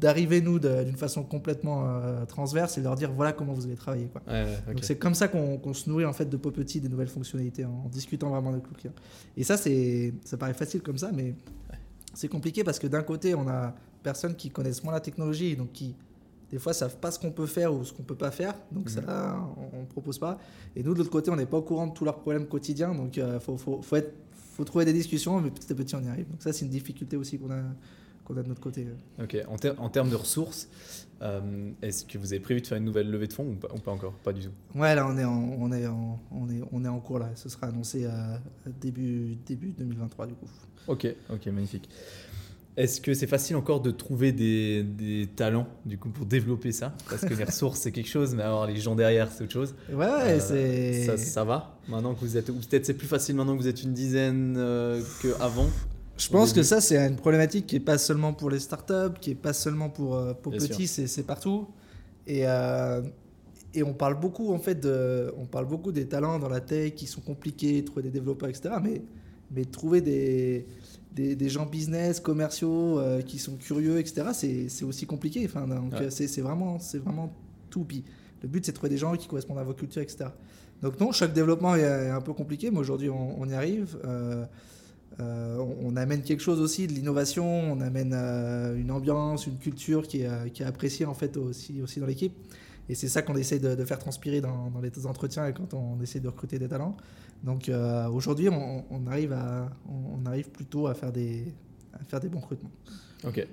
[0.00, 4.06] d'arriver nous d'une façon complètement euh, transverse et leur dire voilà comment vous allez travailler.
[4.06, 4.22] Quoi.
[4.26, 4.74] Ouais, ouais, ok.
[4.74, 7.64] Donc c'est comme ça qu'on qu'on se nourrit en fait de petit des nouvelles fonctionnalités
[7.64, 8.92] en, discutant vraiment avec le client.
[9.36, 11.34] Et ça c'est ça paraît facile comme ça mais
[12.14, 15.72] c'est compliqué parce que d'un côté on a personnes qui connaissent moins la technologie donc
[15.72, 15.94] qui
[16.50, 18.84] des fois savent pas ce qu'on peut faire ou ce qu'on peut pas faire donc
[18.90, 19.04] Mhm.
[19.06, 19.36] ça
[19.72, 20.38] on, on propose pas
[20.76, 22.94] et nous de l'autre côté on n'est pas au courant de tous leurs problèmes quotidiens
[22.94, 26.02] donc il faut, faut, faut être faut trouver des discussions mais petit à petit on
[26.02, 27.62] y arrive donc ça c'est une difficulté aussi qu'on a
[28.24, 28.86] qu'on a de notre côté
[29.22, 30.68] Ok, en, ter- en termes de ressources,
[31.22, 33.68] euh, est-ce que vous avez prévu de faire une nouvelle levée de fonds ou pas,
[33.74, 34.12] ou pas encore?
[34.14, 34.50] Pas du tout.
[34.78, 37.30] Ouais, là, on est en, on est en, on est, on est en cours, là.
[37.34, 38.40] Ce sera annoncé à
[38.80, 40.48] début, début 2023, du coup.
[40.88, 41.88] Ok, ok, magnifique.
[42.74, 46.94] Est-ce que c'est facile encore de trouver des, des talents du coup pour développer ça?
[47.10, 49.74] Parce que les ressources c'est quelque chose, mais avoir les gens derrière c'est autre chose.
[49.90, 51.04] Ouais, ouais, Euh, c'est.
[51.04, 51.76] ça, ça va?
[51.86, 54.54] Maintenant que vous êtes, ou peut-être c'est plus facile maintenant que vous êtes une dizaine
[54.56, 55.68] euh, qu'avant?
[56.16, 59.30] Je pense que ça, c'est une problématique qui est pas seulement pour les startups, qui
[59.30, 61.68] est pas seulement pour, euh, pour Bien petits, c'est partout.
[62.26, 63.02] Et, euh,
[63.74, 66.94] et on parle beaucoup, en fait, de, on parle beaucoup des talents dans la tech
[66.94, 68.74] qui sont compliqués, trouver des développeurs, etc.
[68.82, 69.02] Mais,
[69.50, 70.66] mais trouver des,
[71.14, 75.42] des, des gens business, commerciaux, euh, qui sont curieux, etc., c'est aussi compliqué.
[75.46, 76.10] Enfin, donc, Ouais.
[76.10, 77.32] c'est vraiment, vraiment
[77.70, 77.84] tout.
[77.84, 78.04] Puis
[78.42, 80.26] le but, c'est de trouver des gens qui correspondent à vos cultures, etc.
[80.82, 83.98] Donc non, chaque développement est, est un peu compliqué, mais aujourd'hui, on, on y arrive.
[84.04, 84.44] Euh,
[85.20, 89.58] euh, on, on amène quelque chose aussi, de l'innovation, on amène euh, une ambiance, une
[89.58, 92.34] culture qui est, euh, qui est appréciée en fait aussi, aussi dans l'équipe.
[92.88, 95.72] Et c'est ça qu'on essaie de, de faire transpirer dans, dans les entretiens et quand
[95.74, 96.96] on essaie de recruter des talents.
[97.44, 101.44] Donc euh, aujourd'hui, on, on arrive à, on, arrive plutôt à faire des,
[101.92, 102.70] à faire des bons recrutements.
[103.24, 103.46] Ok.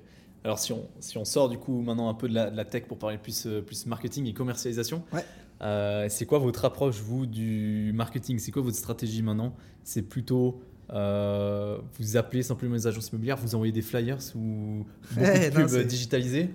[0.44, 2.66] Alors si on, si on sort du coup maintenant un peu de la, de la
[2.66, 5.24] tech pour parler plus, plus marketing et commercialisation, Ouais.
[5.62, 8.40] euh, c'est quoi votre approche vous du marketing?
[8.40, 9.54] C'est quoi votre stratégie maintenant?
[9.84, 10.62] C'est plutôt
[10.92, 15.56] euh, vous appelez simplement les agences immobilières, vous envoyez des flyers ou beaucoup Ouais, de
[15.60, 15.74] non, pubs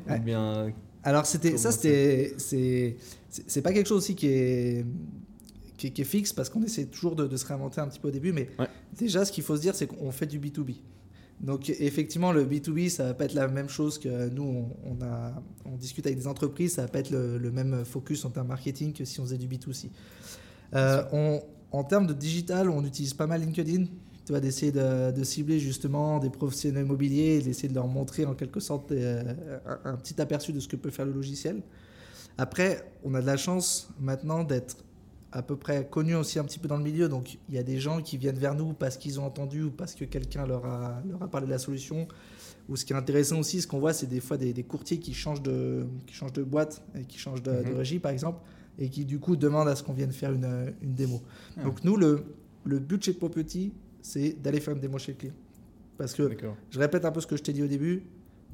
[0.09, 0.19] Ouais.
[0.19, 0.73] ou bien
[1.03, 2.35] Alors c'était ça c'était
[3.31, 4.85] c'est pas quelque chose aussi qui est
[5.77, 7.99] qui est, qui est fixe parce qu'on essaie toujours de, de se réinventer un petit
[7.99, 8.67] peu au début mais Ouais.
[8.97, 10.77] déjà ce qu'il faut se dire c'est qu'on fait du B2B.
[11.41, 15.03] Donc effectivement le B2B ça va pas être la même chose que nous on, on
[15.05, 18.31] a on discute avec des entreprises ça va pas être le, le même focus en
[18.31, 19.91] termes marketing que si on faisait du B2C.
[20.75, 23.87] Euh, on, en termes de digital on utilise pas mal LinkedIn
[24.25, 28.35] tu vois, d'essayer de, de cibler justement des professionnels immobiliers d'essayer de leur montrer en
[28.35, 29.23] quelque sorte euh,
[29.67, 31.63] un, un petit aperçu de ce que peut faire le logiciel.
[32.39, 34.77] Après, on a de la chance maintenant d'être
[35.31, 37.09] à peu près connus aussi un petit peu dans le milieu.
[37.09, 39.71] Donc, il y a des gens qui viennent vers nous parce qu'ils ont entendu ou
[39.71, 42.07] parce que quelqu'un leur a, leur a parlé de la solution.
[42.69, 44.99] Ou ce qui est intéressant aussi, ce qu'on voit, c'est des fois des, des courtiers
[44.99, 47.77] qui changent, de, qui changent de boîte et qui changent de, de Mhm.
[47.77, 48.41] régie, par exemple,
[48.79, 51.21] et qui du coup demandent à ce qu'on vienne faire une, une démo.
[51.59, 51.65] Ah.
[51.65, 52.25] Donc, nous, le,
[52.65, 53.73] le but chez Property,
[54.05, 55.35] c'est d'aller faire une démo chez le client.
[55.97, 56.29] Parce que
[56.71, 58.03] je répète un peu ce que je t'ai dit au début.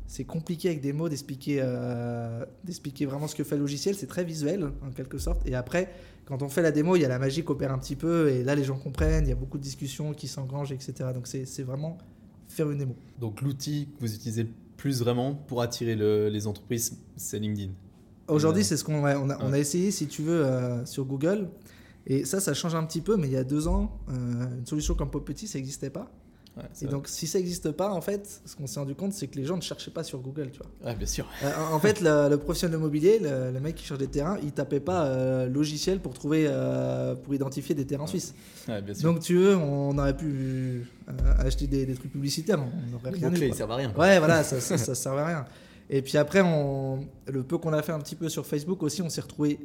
[0.07, 3.95] C'est compliqué avec des mots d'expliquer euh, d'expliquer vraiment ce que fait le logiciel.
[3.95, 5.43] C'est très visuel, en quelque sorte.
[5.47, 5.91] Et après,
[6.27, 8.29] quand on fait la démo, il y a la magie qui opère un petit peu.
[8.31, 9.25] Et là, les gens comprennent.
[9.27, 10.93] Il y a beaucoup de discussions qui s'engrangent, etc.
[11.15, 11.97] Donc, c'est vraiment
[12.49, 12.97] faire une démo.
[13.21, 17.71] Donc l'outil que vous utilisez le plus vraiment pour attirer le- les entreprises, c'est LinkedIn.
[18.27, 18.69] Aujourd'hui, Ouais.
[18.69, 21.49] c'est ce qu'on on a, on a essayé, si tu veux, euh, sur Google.
[22.11, 23.17] Et ça, ça change un petit peu.
[23.17, 24.13] Mais il y a deux ans, euh,
[24.59, 26.11] une solution comme Pop Petit, ça n'existait pas.
[26.57, 26.93] Ouais, Et vrai.
[26.93, 29.45] donc, si ça n'existe pas, en fait, ce qu'on s'est rendu compte, c'est que les
[29.45, 30.91] gens ne cherchaient pas sur Google, tu vois.
[30.91, 31.25] Ouais, bien sûr.
[31.45, 34.37] Euh, en fait, le, le professionnel de l'immobilier, le, le mec qui cherche des terrains,
[34.43, 38.35] il tapait pas euh, logiciel pour trouver, euh, pour identifier des terrains suisses.
[38.67, 39.13] Ouais, bien sûr.
[39.13, 40.89] Donc, tu veux, on aurait pu
[41.39, 43.53] acheter des, des trucs publicitaires, on n'aurait rien eu.
[43.55, 43.93] servent à rien.
[43.93, 44.05] quoi.
[44.05, 45.45] Ouais, voilà, ça, ça, ça servait à rien.
[45.89, 49.03] Et puis après, on, le peu qu'on a fait un petit peu sur Facebook aussi,
[49.03, 49.59] on s'est retrouvé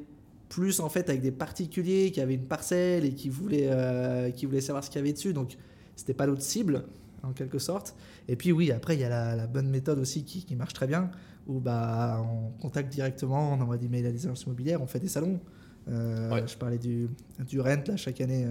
[0.55, 4.45] plus en fait avec des particuliers qui avaient une parcelle et qui voulaient, euh, qui
[4.45, 5.33] voulaient savoir ce qu'il y avait dessus.
[5.33, 5.57] Donc,
[5.97, 6.85] c'était pas notre cible,
[7.23, 7.93] en quelque sorte.
[8.29, 10.71] Et puis, oui, après, il y a la, la bonne méthode aussi qui, qui, marche
[10.71, 11.11] très bien,
[11.45, 15.01] où bah, on contacte directement, on envoie des mails à des agences immobilières, on fait
[15.01, 15.41] des salons.
[15.89, 16.47] Euh, ouais.
[16.47, 17.09] Je parlais du,
[17.45, 18.47] du Rent, là, chaque année,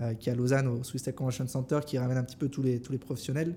[0.00, 2.48] euh, qui est à Lausanne, au Swiss Tech Convention Center, qui ramène un petit peu
[2.48, 3.56] tous les, tous les professionnels.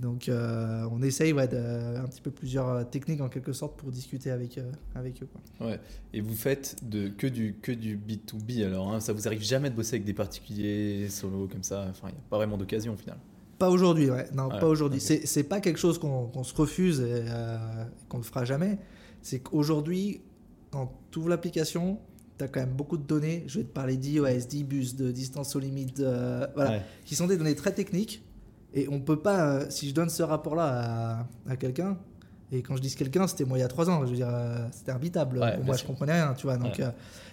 [0.00, 3.90] Donc, euh, on essaye ouais, de, un petit peu plusieurs techniques en quelque sorte pour
[3.90, 5.26] discuter avec, euh, avec eux.
[5.26, 5.66] Quoi.
[5.66, 5.80] Ouais.
[6.12, 9.70] Et vous faites de, que, du, que du B2B alors hein Ça vous arrive jamais
[9.70, 12.94] de bosser avec des particuliers solo comme ça Enfin, il n'y a pas vraiment d'occasion
[12.94, 13.18] au final.
[13.58, 14.28] Pas aujourd'hui, ouais.
[14.32, 15.02] Non, ouais, pas aujourd'hui.
[15.04, 15.26] Okay.
[15.26, 17.56] C'est pas quelque chose qu'on qu se refuse et euh,
[18.08, 18.78] qu'on ne fera jamais.
[19.20, 20.20] C'est qu'aujourd'hui,
[20.70, 21.98] quand tu ouvres l'application,
[22.38, 23.42] tu as quand même beaucoup de données.
[23.48, 27.36] Je vais te parler d'iOS, d'ibus, de distance aux limites, euh, voilà, qui sont des
[27.36, 28.22] données très techniques
[28.74, 31.96] et on peut pas, euh, si je donne ce rapport-là à, à quelqu'un,
[32.50, 34.30] et quand je dis quelqu'un, c'était moi il y a trois ans, je veux dire,
[34.30, 35.38] euh, c'était imbitable.
[35.38, 36.56] Ouais, moi, je comprenais rien, tu vois.
[36.56, 36.84] Donc, ouais.
[36.84, 36.90] euh,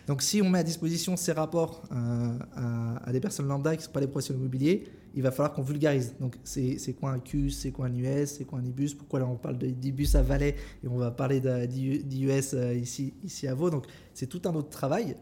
[0.08, 3.84] donc, si on met à disposition ces rapports à, à, des personnes lambda qui ne
[3.86, 4.84] sont pas des professionnels immobiliers,
[5.16, 6.16] il va falloir qu'on vulgarise.
[6.20, 9.26] Donc, c'est quoi un CUS, c'est quoi un US, c'est quoi un IBUS Pourquoi là
[9.26, 13.86] on parle d'IBUS à Valais et on va parler d'IUS ici, ici à Vaud Donc,
[14.14, 15.16] c'est tout un autre travail.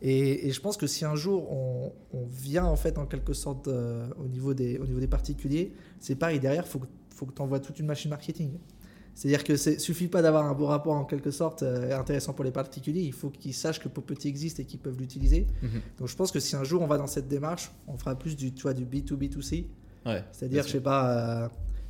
[0.00, 3.32] Et, et, je pense que si un jour on, on vient en fait en quelque
[3.32, 6.80] sorte euh, au, niveau des, au niveau des particuliers, c'est pareil, derrière, il faut,
[7.14, 8.52] faut que tu envoies toute une machine marketing.
[9.14, 12.44] C'est-à-dire que ne suffit pas d'avoir un beau rapport en quelque sorte euh, intéressant pour
[12.44, 15.48] les particuliers, il faut qu'ils sachent que Popetit existe et qu'ils peuvent l'utiliser.
[15.60, 15.98] Mm -hmm.
[15.98, 18.36] Donc je pense que si un jour on va dans cette démarche, on fera plus
[18.36, 19.66] du, tu vois, du B2B2C.
[20.06, 21.48] Ouais, C'est-à-dire, je sais pas, euh,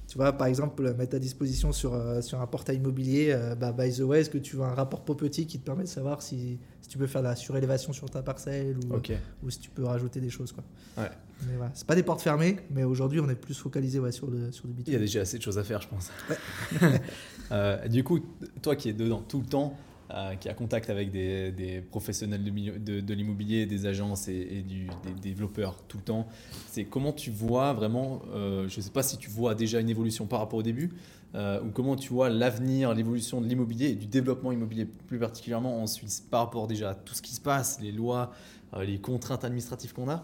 [0.09, 3.73] tu vois, par exemple, mettre à disposition sur, euh, sur un portail immobilier, euh, bah,
[3.73, 6.23] by the way, est-ce que tu veux un rapport Popetit qui te permet de savoir
[6.23, 9.19] si, si tu peux faire de la surélévation sur ta parcelle ou, okay.
[9.43, 10.53] ou si tu peux rajouter des choses.
[10.53, 10.65] Quoi.
[10.97, 11.11] Ouais.
[11.47, 14.31] Mais voilà, c'est pas des portes fermées, mais aujourd'hui on est plus focalisé ouais, sur,
[14.31, 14.85] le, sur le B2B.
[14.87, 16.11] Il y a déjà assez de choses à faire, je pense.
[16.31, 17.01] Ouais.
[17.53, 18.21] euh, du coup,
[18.63, 19.77] toi qui es dedans tout le temps,
[20.11, 24.65] euh, qui a contact avec des, professionnels de, l'immobilier, des agences et,
[25.05, 26.27] des développeurs tout le temps,
[26.71, 29.91] c'est comment tu vois vraiment, euh, je ne sais pas si tu vois déjà une
[29.91, 30.93] évolution par rapport au début,
[31.35, 35.83] euh, ou comment tu vois l'avenir, l'évolution de l'immobilier et du développement immobilier plus particulièrement
[35.83, 38.33] en Suisse par rapport déjà à tout ce qui se passe, les lois,
[38.81, 40.23] les contraintes administratives qu'on a,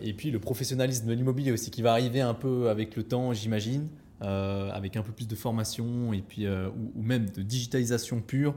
[0.00, 3.32] et puis le professionnalisme de l'immobilier aussi qui va arriver un peu avec le temps,
[3.32, 3.86] j'imagine.
[4.20, 8.54] Avec un peu plus de formation et puis ou, même de digitalisation pure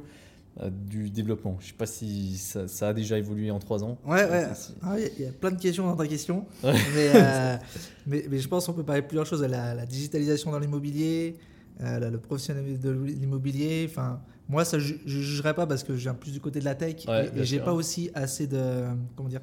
[0.69, 1.57] du développement.
[1.59, 3.97] Je ne sais pas si ça, ça, a déjà évolué en trois ans.
[4.05, 4.47] Ouais, ouais.
[4.83, 6.45] Ah, il y a plein de questions dans ta question.
[6.63, 6.73] Ouais.
[6.93, 7.57] Mais, euh,
[8.07, 9.41] mais, mais, je pense qu'on peut parler de plusieurs choses.
[9.41, 11.37] La, la digitalisation dans l'immobilier,
[11.81, 13.87] euh, le professionnalisme de l'immobilier.
[13.89, 16.65] Enfin, moi, ça, je ne jugerai pas parce que je viens plus du côté de
[16.65, 18.85] la tech ouais, et, et j'ai pas aussi assez de.
[19.15, 19.41] Comment dire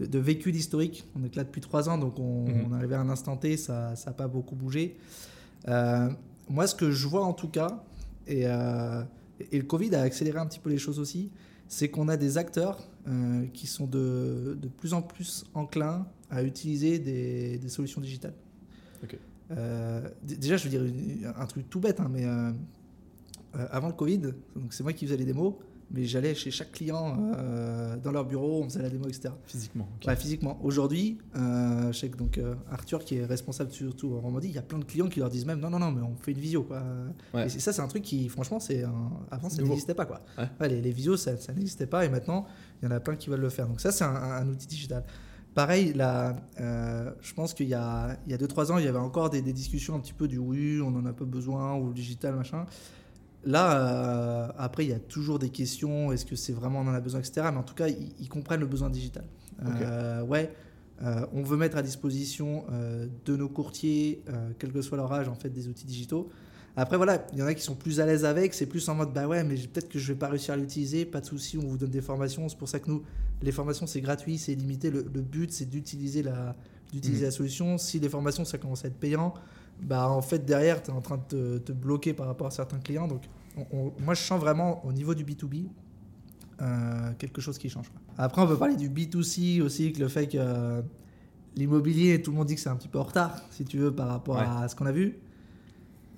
[0.00, 1.06] de, de vécu d'historique.
[1.16, 2.66] On est là depuis trois ans, donc on, mm -hmm.
[2.68, 4.96] on est arrivé à un instant T, ça n'a pas beaucoup bougé.
[5.68, 6.08] Euh,
[6.48, 7.82] moi, ce que je vois en tout cas,
[8.26, 9.02] et, euh,
[9.50, 11.30] et, le Covid a accéléré un petit peu les choses aussi,
[11.68, 16.42] c'est qu'on a des acteurs euh, qui sont de, de, plus en plus enclins à
[16.42, 18.34] utiliser des, des solutions digitales.
[19.02, 19.18] Okay.
[20.22, 22.24] déjà, je veux dire un truc tout bête, hein, mais
[23.52, 24.32] avant le Covid,
[24.70, 25.54] c'est moi qui faisais les démos
[25.90, 29.34] mais j'allais chez chaque client euh, dans leur bureau, on faisait la démo, etc.
[29.44, 29.88] Physiquement.
[29.96, 30.08] Okay.
[30.08, 30.58] Ouais, physiquement.
[30.62, 34.54] Aujourd'hui, euh, je sais que donc euh, Arthur, qui est responsable surtout en Romandie, il
[34.54, 36.32] y a plein de clients qui leur disent même non, non, non, mais on fait
[36.32, 36.82] une visio, quoi.
[37.34, 37.46] Ouais.
[37.46, 38.84] Et ça, c'est un truc qui, franchement, c'est
[39.30, 40.22] avant ça n'existait pas, quoi.
[40.38, 40.68] Ouais.
[40.68, 42.46] les, les, visios, ça, ça n'existait pas, et maintenant,
[42.80, 43.68] il y en a plein qui veulent le faire.
[43.68, 45.04] Donc ça, c'est un, un, outil digital.
[45.54, 49.52] Pareil, là, je pense qu'il y a 2-3 ans, il y avait encore des, des,
[49.52, 52.64] discussions un petit peu du oui, on en a pas besoin, ou le digital, machin.
[53.44, 56.12] Là, euh, après, il y a toujours des questions.
[56.12, 57.48] Est-ce que c'est vraiment on en a besoin, etc.
[57.50, 59.24] Mais en tout cas, ils, ils comprennent le besoin digital.
[59.60, 59.72] Okay.
[59.82, 60.52] Euh, ouais,
[61.02, 62.64] euh, on veut mettre à disposition
[63.24, 64.22] de nos courtiers,
[64.58, 66.30] quel que soit leur âge, en fait, des outils digitaux.
[66.74, 68.54] Après, voilà, il y en a qui sont plus à l'aise avec.
[68.54, 71.04] C'est plus en mode, bah ouais, mais peut-être que je vais pas réussir à l'utiliser.
[71.04, 72.48] Pas de souci, on vous donne des formations.
[72.48, 73.02] C'est pour ça que nous,
[73.42, 74.90] les formations, c'est gratuit, c'est limité.
[74.90, 76.56] Le, le, but, c'est d'utiliser la,
[76.90, 77.26] d'utiliser mmh.
[77.26, 77.78] la solution.
[77.78, 79.34] Si les formations, ça commence à être payant
[79.80, 82.50] bah, en fait, derrière, tu es en train de te, te, bloquer par rapport à
[82.50, 83.08] certains clients.
[83.08, 83.22] Donc,
[83.56, 85.66] on, on, moi, je sens vraiment au niveau du B2B
[86.60, 87.90] euh, quelque chose qui change.
[88.18, 90.82] Après, on peut parler du B2C aussi, que le fait que euh,
[91.56, 93.92] l'immobilier, tout le monde dit que c'est un petit peu en retard, si tu veux,
[93.94, 94.44] par rapport ouais.
[94.46, 95.18] à ce qu'on a vu.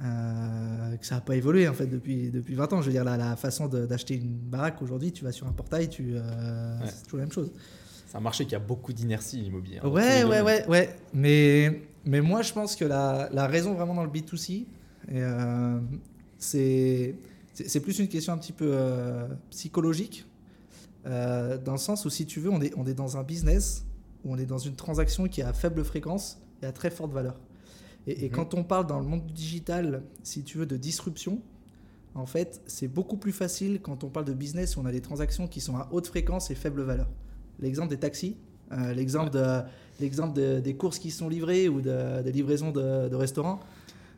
[0.02, 2.80] Euh, que ça n'a pas évolué en fait depuis, depuis 20 ans.
[2.82, 5.88] Je veux dire, la, la façon d'acheter une baraque aujourd'hui, tu vas sur un portail,
[5.88, 6.86] tu, euh, ouais.
[6.86, 7.52] c'est toujours la même chose.
[8.14, 9.80] C'est un marché qui a beaucoup d'inertie, l'immobilier.
[9.82, 10.96] Hein, ouais, ouais, ouais, ouais.
[11.12, 14.66] Mais mais moi, je pense que la, la raison vraiment dans le B2C,
[15.12, 15.80] euh,
[16.38, 20.26] c'est plus une question un petit peu euh, psychologique,
[21.06, 23.84] euh, dans le sens où, si tu veux, on est, on est dans un business
[24.24, 27.10] où on est dans une transaction qui est à faible fréquence et à très forte
[27.10, 27.40] valeur.
[28.06, 28.32] Et, et mmh.
[28.32, 31.40] quand on parle dans le monde digital, si tu veux, de disruption,
[32.14, 35.00] en fait, c'est beaucoup plus facile quand on parle de business où on a des
[35.00, 37.08] transactions qui sont à haute fréquence et faible valeur.
[37.60, 38.36] L'exemple des taxis,
[38.72, 39.60] euh, l'exemple de,
[40.00, 43.60] l'exemple de- des courses qui sont livrées ou de- des livraisons de, de restaurants.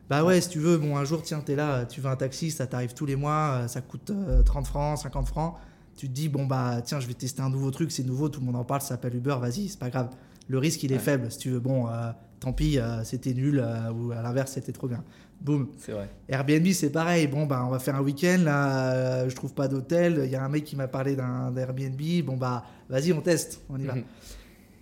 [0.09, 2.49] Bah ouais, si tu veux, bon, un jour, tiens, t'es là, tu veux un taxi,
[2.49, 5.55] ça t'arrive tous les mois, euh, ça coûte euh, 30 francs, 50 francs.
[5.97, 8.39] Tu te dis, bon, bah tiens, je vais tester un nouveau truc, c'est nouveau, tout
[8.39, 10.09] le monde en parle, ça s'appelle Uber, vas-y, c'est pas grave.
[10.47, 11.01] Le risque, il est Ouais.
[11.01, 11.29] faible.
[11.31, 14.71] Si tu veux, bon, euh, tant pis, euh, c'était nul, euh, ou à l'inverse, c'était
[14.71, 15.03] trop bien.
[15.41, 15.69] Boum.
[15.77, 16.09] C'est vrai.
[16.27, 17.27] Airbnb, c'est pareil.
[17.27, 18.39] Bon, bah, on va faire un week-end.
[18.43, 20.21] Là, euh, je trouve pas d'hôtel.
[20.25, 22.01] Il y a un mec qui m'a parlé d'un d'Airbnb.
[22.25, 23.61] Bon, bah, vas-y, on teste.
[23.69, 23.95] On y va.
[23.95, 24.03] Mhm.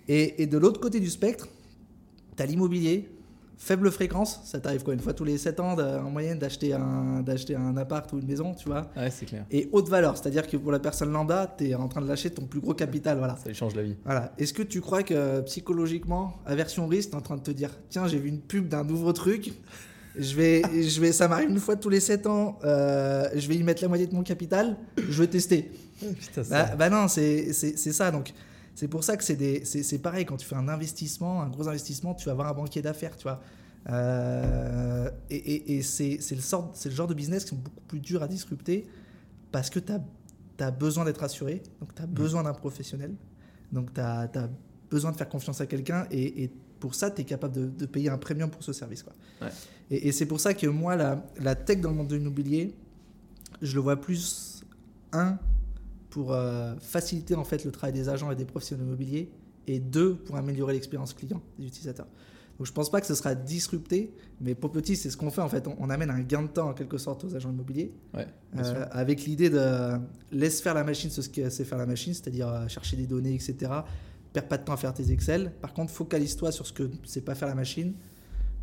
[0.08, 1.48] Et, et de l'autre côté du spectre,
[2.38, 3.10] tu as l'immobilier.
[3.58, 4.42] Faible fréquence.
[4.44, 7.78] Ça t'arrive quoi Une fois tous les 7 ans, en moyenne, d'acheter un, d'acheter un
[7.78, 9.46] appart ou une maison, tu vois Ouais, c'est clair.
[9.52, 10.18] Et haute valeur.
[10.18, 12.74] C'est-à-dire que pour la personne lambda, tu es en train de lâcher ton plus gros
[12.74, 13.18] capital.
[13.18, 13.38] Voilà.
[13.42, 13.96] Ça lui change la vie.
[14.04, 14.34] Voilà.
[14.38, 18.20] Est-ce que tu crois que psychologiquement, aversion risque, en train de te dire tiens, j'ai
[18.20, 19.54] vu une pub d'un nouveau truc,
[20.18, 23.56] je vais, je vais, ça m'arrive une fois tous les 7 ans, euh, je vais
[23.56, 24.78] y mettre la moitié de mon capital,
[25.10, 25.72] je vais tester.
[26.00, 28.12] Putain, Bah, bah non, c'est c'est- c'est ça.
[28.12, 28.34] Donc,
[28.76, 30.26] c'est pour ça que c'est pareil.
[30.26, 33.24] Quand tu fais un investissement, un gros investissement, tu vas avoir un banquier d'affaires, tu
[33.24, 33.42] vois.
[33.90, 38.00] Euh, et et- et c'est le, sort- le genre de business qui sont beaucoup plus
[38.00, 38.88] durs à disrupter
[39.52, 39.94] parce que tu
[40.64, 43.14] as, besoin d'être assuré, donc tu as besoin d'un professionnel,
[43.72, 44.28] donc tu as,
[44.90, 47.86] besoin de faire confiance à quelqu'un et, et pour ça, tu es capable de, de
[47.86, 49.04] payer un premium pour ce service.
[49.04, 49.14] Quoi.
[49.42, 49.50] Ouais.
[49.92, 52.76] Et, et c'est pour ça que moi, la, la tech dans le monde de l'immobilier,
[53.62, 54.64] je le vois plus,
[55.14, 55.38] un,
[56.16, 59.30] pour euh, faciliter en fait le travail des agents et des professionnels immobiliers,
[59.68, 62.08] et deux, pour améliorer l'expérience client des utilisateurs.
[62.58, 65.42] Donc je pense pas que ce sera disrupté, mais pour petit, c'est ce qu'on fait
[65.42, 65.68] en fait.
[65.68, 68.86] On, on amène un gain de temps en quelque sorte aux agents immobiliers, Ouais, euh,
[68.92, 70.00] avec l'idée de
[70.32, 73.34] laisse faire la machine ce qu'elle sait faire la machine, c'est-à-dire euh, chercher des données,
[73.34, 73.70] etc.
[74.32, 75.52] Perds pas de temps à faire tes Excel.
[75.60, 77.94] Par contre, focalise-toi sur ce que sait pas faire la machine.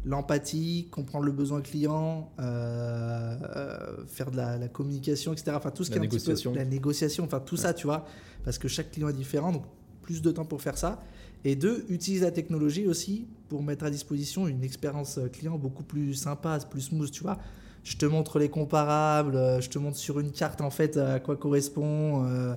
[0.05, 5.53] L'empathie, comprendre le besoin client, euh, euh, faire de la, la communication, etc.
[5.57, 6.55] Enfin, tout ce La qui est un petit peu- négociation.
[6.55, 8.05] la négociation, enfin tout ça, tu vois,
[8.45, 9.63] parce que chaque client est différent, donc
[10.03, 11.01] plus de temps pour faire ça.
[11.45, 16.15] Et deux, utilise la technologie aussi pour mettre à disposition une expérience client beaucoup plus
[16.15, 17.39] sympa, plus smooth, tu vois.
[17.85, 21.21] Je te montre les comparables, euh, je te montre sur une carte en fait à
[21.21, 22.25] quoi correspond.
[22.27, 22.55] euh,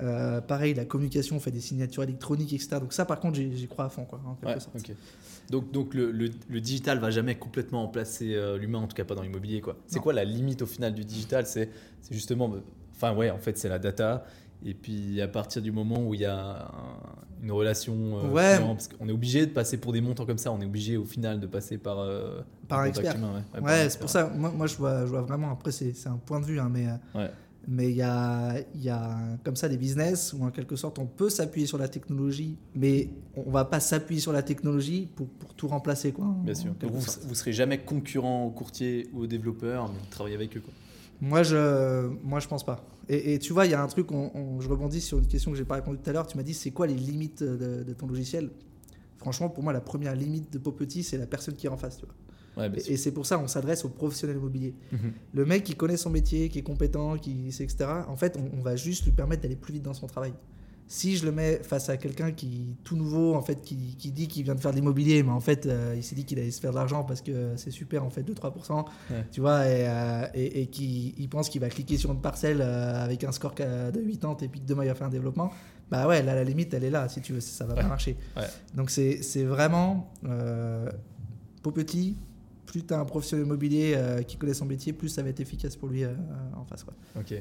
[0.00, 2.76] euh, pareil, la communication, on fait des signatures électroniques, etc.
[2.80, 4.20] Donc ça, par contre, j'y crois à fond, quoi.
[4.24, 4.90] en quelque Ouais, sorte.
[5.50, 9.04] Donc, donc le, le, le digital va jamais complètement remplacer euh, l'humain, en tout cas
[9.04, 9.60] pas dans l'immobilier.
[9.60, 9.76] quoi.
[9.86, 11.46] C'est quoi la limite au final du digital?
[11.46, 11.70] C'est
[12.02, 12.52] c'est justement,
[12.94, 14.24] enfin ouais, en fait c'est la data.
[14.64, 16.36] Et puis à partir du moment où il y a
[16.66, 18.54] un- une relation, euh, Ouais.
[18.56, 20.96] client, parce qu'on est obligé de passer pour des montants comme ça, on est obligé
[20.96, 23.16] au final de passer par, euh, Par un contact expert.
[23.24, 23.88] humain, ouais.
[23.88, 24.28] C'est pour ça.
[24.34, 25.52] Moi, moi je, vois, je vois vraiment.
[25.52, 27.28] Après, c'est c'est un point de vue, hein, mais euh.
[27.70, 30.98] Mais il y a, il y a comme ça des business où en quelque sorte
[30.98, 35.28] on peut s'appuyer sur la technologie, mais on va pas s'appuyer sur la technologie pour,
[35.28, 36.24] pour tout remplacer, quoi.
[36.24, 36.72] en Bien sûr.
[36.80, 40.56] Donc vous, vous serez jamais concurrent aux courtiers ou aux développeurs, mais vous travaillez avec
[40.56, 40.60] eux.
[40.60, 40.72] Quoi.
[41.20, 42.84] Moi, je, moi, je pense pas.
[43.10, 45.26] Et, et tu vois, il y a un truc, on, on- je rebondis sur une
[45.26, 46.26] question que j'ai pas répondu tout à l'heure.
[46.26, 48.50] Tu m'as dit, c'est quoi les limites de, de ton logiciel?
[49.18, 51.98] Franchement, pour moi, la première limite de Popetit, c'est la personne qui est en face.
[51.98, 52.14] Tu vois.
[52.56, 52.70] Ouais.
[52.76, 54.74] Et, et c'est pour ça qu'on s'adresse aux professionnels immobiliers.
[54.92, 55.12] Mhm.
[55.34, 58.58] Le mec qui connaît son métier, qui est compétent, qui sait, etc., en fait, on,
[58.58, 60.32] on va juste lui permettre d'aller plus vite dans son travail.
[60.90, 64.26] Si je le mets face à quelqu'un qui tout nouveau, en fait, qui, qui dit
[64.26, 66.50] qu'il vient de faire de l'immobilier, mais en fait, euh, il s'est dit qu'il allait
[66.50, 69.26] se faire de l'argent parce que c'est super, en fait, 2-3%, Ouais.
[69.30, 72.62] tu vois, et, euh, et, et qui il pense qu'il va cliquer sur une parcelle
[72.62, 75.50] euh, avec un score de 80 et puis que demain il va faire un développement,
[75.90, 77.82] bah ouais, là, la limite, elle est là, si tu veux, ça va Ouais.
[77.82, 78.16] pas marcher.
[78.74, 80.90] Donc, c'est c'est vraiment, euh,
[81.62, 82.16] pour petit,
[82.68, 85.40] plus tu as un professionnel immobilier euh, qui connaît son métier, plus ça va être
[85.40, 86.12] efficace pour lui euh,
[86.54, 86.84] en face.
[86.84, 86.94] Quoi.
[87.18, 87.34] Ok.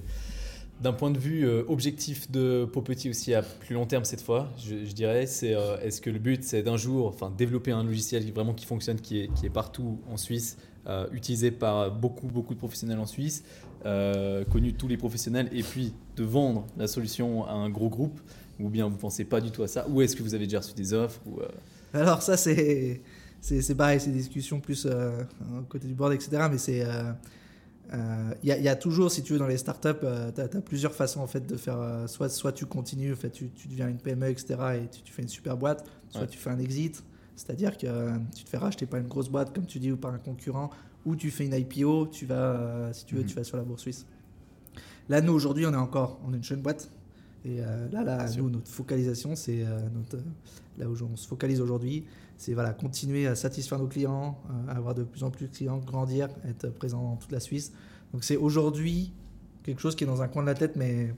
[0.81, 4.49] D'un point de vue euh, objectif de Popetit aussi à plus long terme cette fois,
[4.57, 7.83] je, je dirais, c'est euh, est-ce que le but c'est d'un jour, enfin développer un
[7.83, 10.57] logiciel vraiment qui fonctionne, qui est, qui est partout en Suisse,
[10.87, 13.43] euh, utilisé par beaucoup beaucoup de professionnels en Suisse,
[13.85, 17.89] euh, connu de tous les professionnels, et puis de vendre la solution à un gros
[17.89, 18.19] groupe,
[18.59, 20.59] ou bien vous pensez pas du tout à ça, ou est-ce que vous avez déjà
[20.59, 21.47] reçu des offres ou, euh,
[21.93, 23.01] Alors, ça, c'est.
[23.47, 25.23] C'est c'est pareil, des discussions plus euh,
[25.69, 26.47] côté du board, etc.
[26.51, 26.83] Mais c'est.
[26.83, 27.13] euh,
[27.93, 30.01] euh, Il y, a- il y a toujours, si tu veux, dans les startups,
[30.35, 31.79] tu as, plusieurs façons en fait, de faire.
[32.07, 34.55] soit, soit tu continues, en fait, tu, tu deviens une PME, etc.
[34.83, 36.27] et tu, tu fais une super boîte, soit Ouais.
[36.27, 37.01] tu fais un exit,
[37.37, 37.87] c'est-à-dire que
[38.35, 40.69] tu te fais racheter par une grosse boîte, comme tu dis, ou par un concurrent,
[41.05, 43.27] ou tu fais une IPO, tu vas, si tu veux, Mhm.
[43.27, 44.05] tu vas sur la bourse suisse.
[45.07, 46.89] Là, nous, aujourd'hui, on est encore on est une jeune boîte.
[47.45, 50.17] Et euh, là, là nous, notre focalisation, c'est euh, notre,
[50.77, 52.03] là où on se focalise aujourd'hui,
[52.37, 55.77] c'est voilà, continuer à satisfaire nos clients, euh, avoir de plus en plus de clients,
[55.77, 57.73] grandir, être présent dans toute la Suisse.
[58.13, 59.11] Donc c'est aujourd'hui
[59.63, 61.13] quelque chose qui est dans un coin de la tête, mais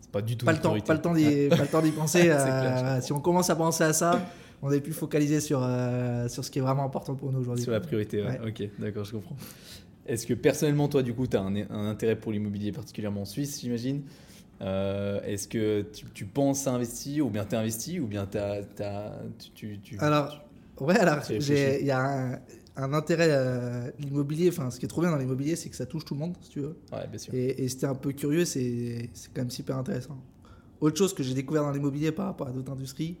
[0.00, 1.90] c'est pas du tout pas le temps, pas le temps d'y, pas le temps d'y
[1.90, 2.30] penser.
[2.32, 4.24] Euh, si on commence à penser à ça,
[4.62, 7.64] on est plus focalisé sur, euh, sur ce qui est vraiment important pour nous aujourd'hui.
[7.64, 8.40] Sur la priorité, ouais.
[8.40, 8.48] Ouais.
[8.48, 9.36] ok, d'accord, je comprends.
[10.06, 13.26] Est-ce que personnellement, toi, du coup, tu as un, un, intérêt pour l'immobilier, particulièrement en
[13.26, 14.02] Suisse, j'imagine?
[14.60, 18.28] Euh, Est-ce que tu, tu, penses à investir, ou bien tu es investi, ou bien
[18.34, 19.12] as, as,
[19.54, 20.44] tu, tu, Alors,
[20.82, 22.38] ouais, alors, il y a un,
[22.76, 24.48] un intérêt à l'immobilier.
[24.48, 26.36] Enfin, ce qui est trop bien dans l'immobilier, c'est que ça touche tout le monde,
[26.40, 26.76] si tu veux.
[26.92, 27.32] Ouais, bien sûr.
[27.34, 30.18] Et, t'es un peu curieux, c'est quand même super intéressant.
[30.80, 33.16] Autre chose que j'ai découvert dans l'immobilier par rapport à d'autres industries,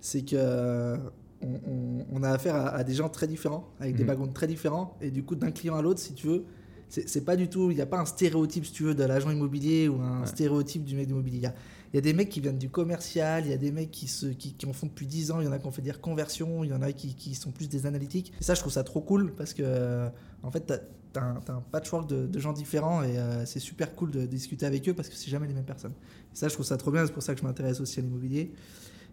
[0.00, 0.96] c'est que
[1.42, 3.96] on, on, a affaire à, à, des gens très différents, avec mmh.
[3.96, 4.08] des mhm.
[4.08, 6.44] backgrounds très différents, et du coup, d'un client à l'autre, si tu veux,
[6.88, 9.30] c'est pas du tout, il n'y a pas un stéréotype, si tu veux, de l'agent
[9.30, 10.26] immobilier ou un ouais.
[10.26, 11.48] stéréotype du mec immobilier.
[11.96, 14.06] Il y, a des mecs qui viennent du commercial, il y a des mecs qui,
[14.06, 15.80] se, qui, qui, en font depuis 10 ans, il y en a qui ont fait
[15.80, 18.34] des reconversions, il y en a qui, qui sont plus des analytiques.
[18.38, 20.08] Et ça, je trouve ça trop cool parce que,
[20.42, 20.74] en fait, tu
[21.18, 24.26] as, as, un patchwork de, de, gens différents et euh, c'est super cool de, de,
[24.26, 25.94] discuter avec eux parce que c'est jamais les mêmes personnes.
[26.34, 28.02] Et ça, je trouve ça trop bien, c'est pour ça que je m'intéresse aussi à
[28.02, 28.52] l'immobilier.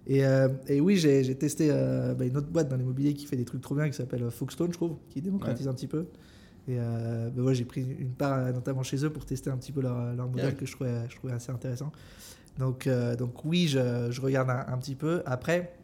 [0.06, 3.38] Et, euh, et, oui, j'ai testé euh, bah, une autre boîte dans l'immobilier qui fait
[3.38, 5.72] des trucs trop bien qui s'appelle Foxstone, je trouve, qui démocratise ouais.
[5.72, 6.08] un petit peu.
[6.68, 9.74] Et euh, bah ouais, j'ai pris une part notamment chez eux pour tester un petit
[9.74, 10.54] peu leur, leur modèle yeah.
[10.54, 11.92] que je trouvais, je trouvais assez intéressant.
[12.58, 15.24] Donc, euh, donc oui, je, je regarde un, un, petit peu.
[15.26, 15.76] Après,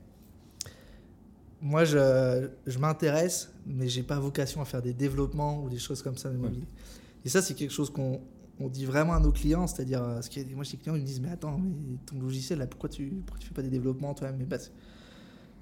[1.61, 6.01] moi, je, je m'intéresse, mais j'ai pas vocation à faire des développements ou des choses
[6.01, 6.29] comme ça.
[6.29, 6.49] Ouais.
[7.25, 8.21] Et ça, c'est quelque chose qu'on
[8.59, 11.01] on dit vraiment à nos clients, c'est-à-dire, euh, ce qui moi, chez les clients, ils
[11.01, 13.69] me disent, mais attends, mais ton logiciel, là, pourquoi tu, pourquoi tu fais pas des
[13.69, 14.45] développements toi-même?
[14.45, 14.57] Bah,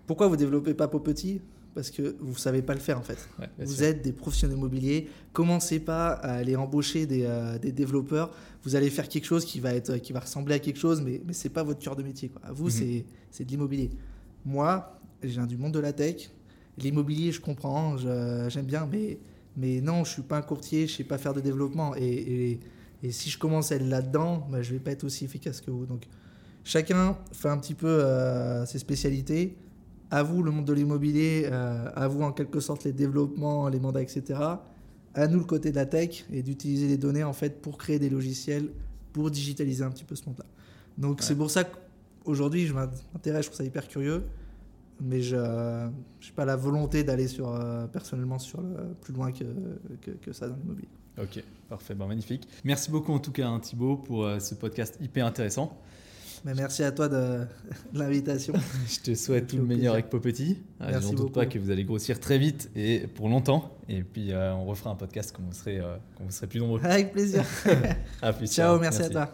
[0.08, 1.42] Pourquoi vous développez pas pour petit
[1.78, 3.30] parce que vous ne savez pas le faire en fait.
[3.38, 3.86] Ouais, vous sûr.
[3.86, 5.10] êtes des professionnels immobiliers.
[5.32, 8.32] Commencez pas à aller embaucher des, euh, des, développeurs.
[8.64, 11.22] Vous allez faire quelque chose qui va, être, qui va ressembler à quelque chose, mais,
[11.24, 12.30] mais ce n'est pas votre cœur de métier.
[12.30, 12.42] Quoi.
[12.52, 13.04] Vous, -hmm.
[13.30, 13.92] c'est de l'immobilier.
[14.44, 16.32] Moi, je viens du monde de la tech.
[16.80, 17.96] L'immobilier, je comprends,
[18.50, 19.20] j'aime bien, mais,
[19.56, 21.96] mais non, je ne suis pas un courtier, je ne sais pas faire de développement.
[21.96, 22.60] Et, et,
[23.04, 25.62] et si je commence à être là-dedans, bah, je ne vais pas être aussi efficace
[25.62, 25.86] que vous.
[25.86, 26.08] Donc,
[26.64, 29.56] chacun fait un petit peu euh, ses spécialités
[30.12, 33.80] à vous le monde de l'immobilier, euh, à vous en quelque sorte les développements, les
[33.80, 34.40] mandats, etc.
[35.14, 38.00] À nous le côté de la tech et d'utiliser les données en fait pour créer
[38.00, 38.70] des logiciels
[39.14, 40.46] pour digitaliser un petit peu ce monde-là.
[40.98, 41.26] Donc ouais.
[41.26, 44.24] c'est pour ça qu'aujourd'hui je m'intéresse, je trouve ça hyper curieux,
[45.02, 49.46] mais je n'ai pas la volonté d'aller sur euh, personnellement sur le, plus loin que,
[50.02, 50.90] que, que ça dans l'immobilier.
[51.20, 52.48] Ok, parfait, bon, magnifique.
[52.64, 55.76] Merci beaucoup en tout cas hein, Thibaut pour euh, ce podcast hyper intéressant.
[56.46, 57.46] Mais merci à toi de, de
[58.00, 58.54] l'invitation.
[58.88, 60.58] Je te souhaite tout le meilleur avec Popetit.
[60.82, 63.78] Euh, je ne doute pas que vous allez grossir très vite et pour longtemps.
[63.90, 66.60] Et puis euh, on refera un podcast quand vous serez, euh, quand vous serez plus
[66.60, 66.82] nombreux.
[66.84, 67.44] Avec plaisir.
[68.22, 68.48] à plus.
[68.48, 69.34] Ciao, ciao merci, merci, à toi.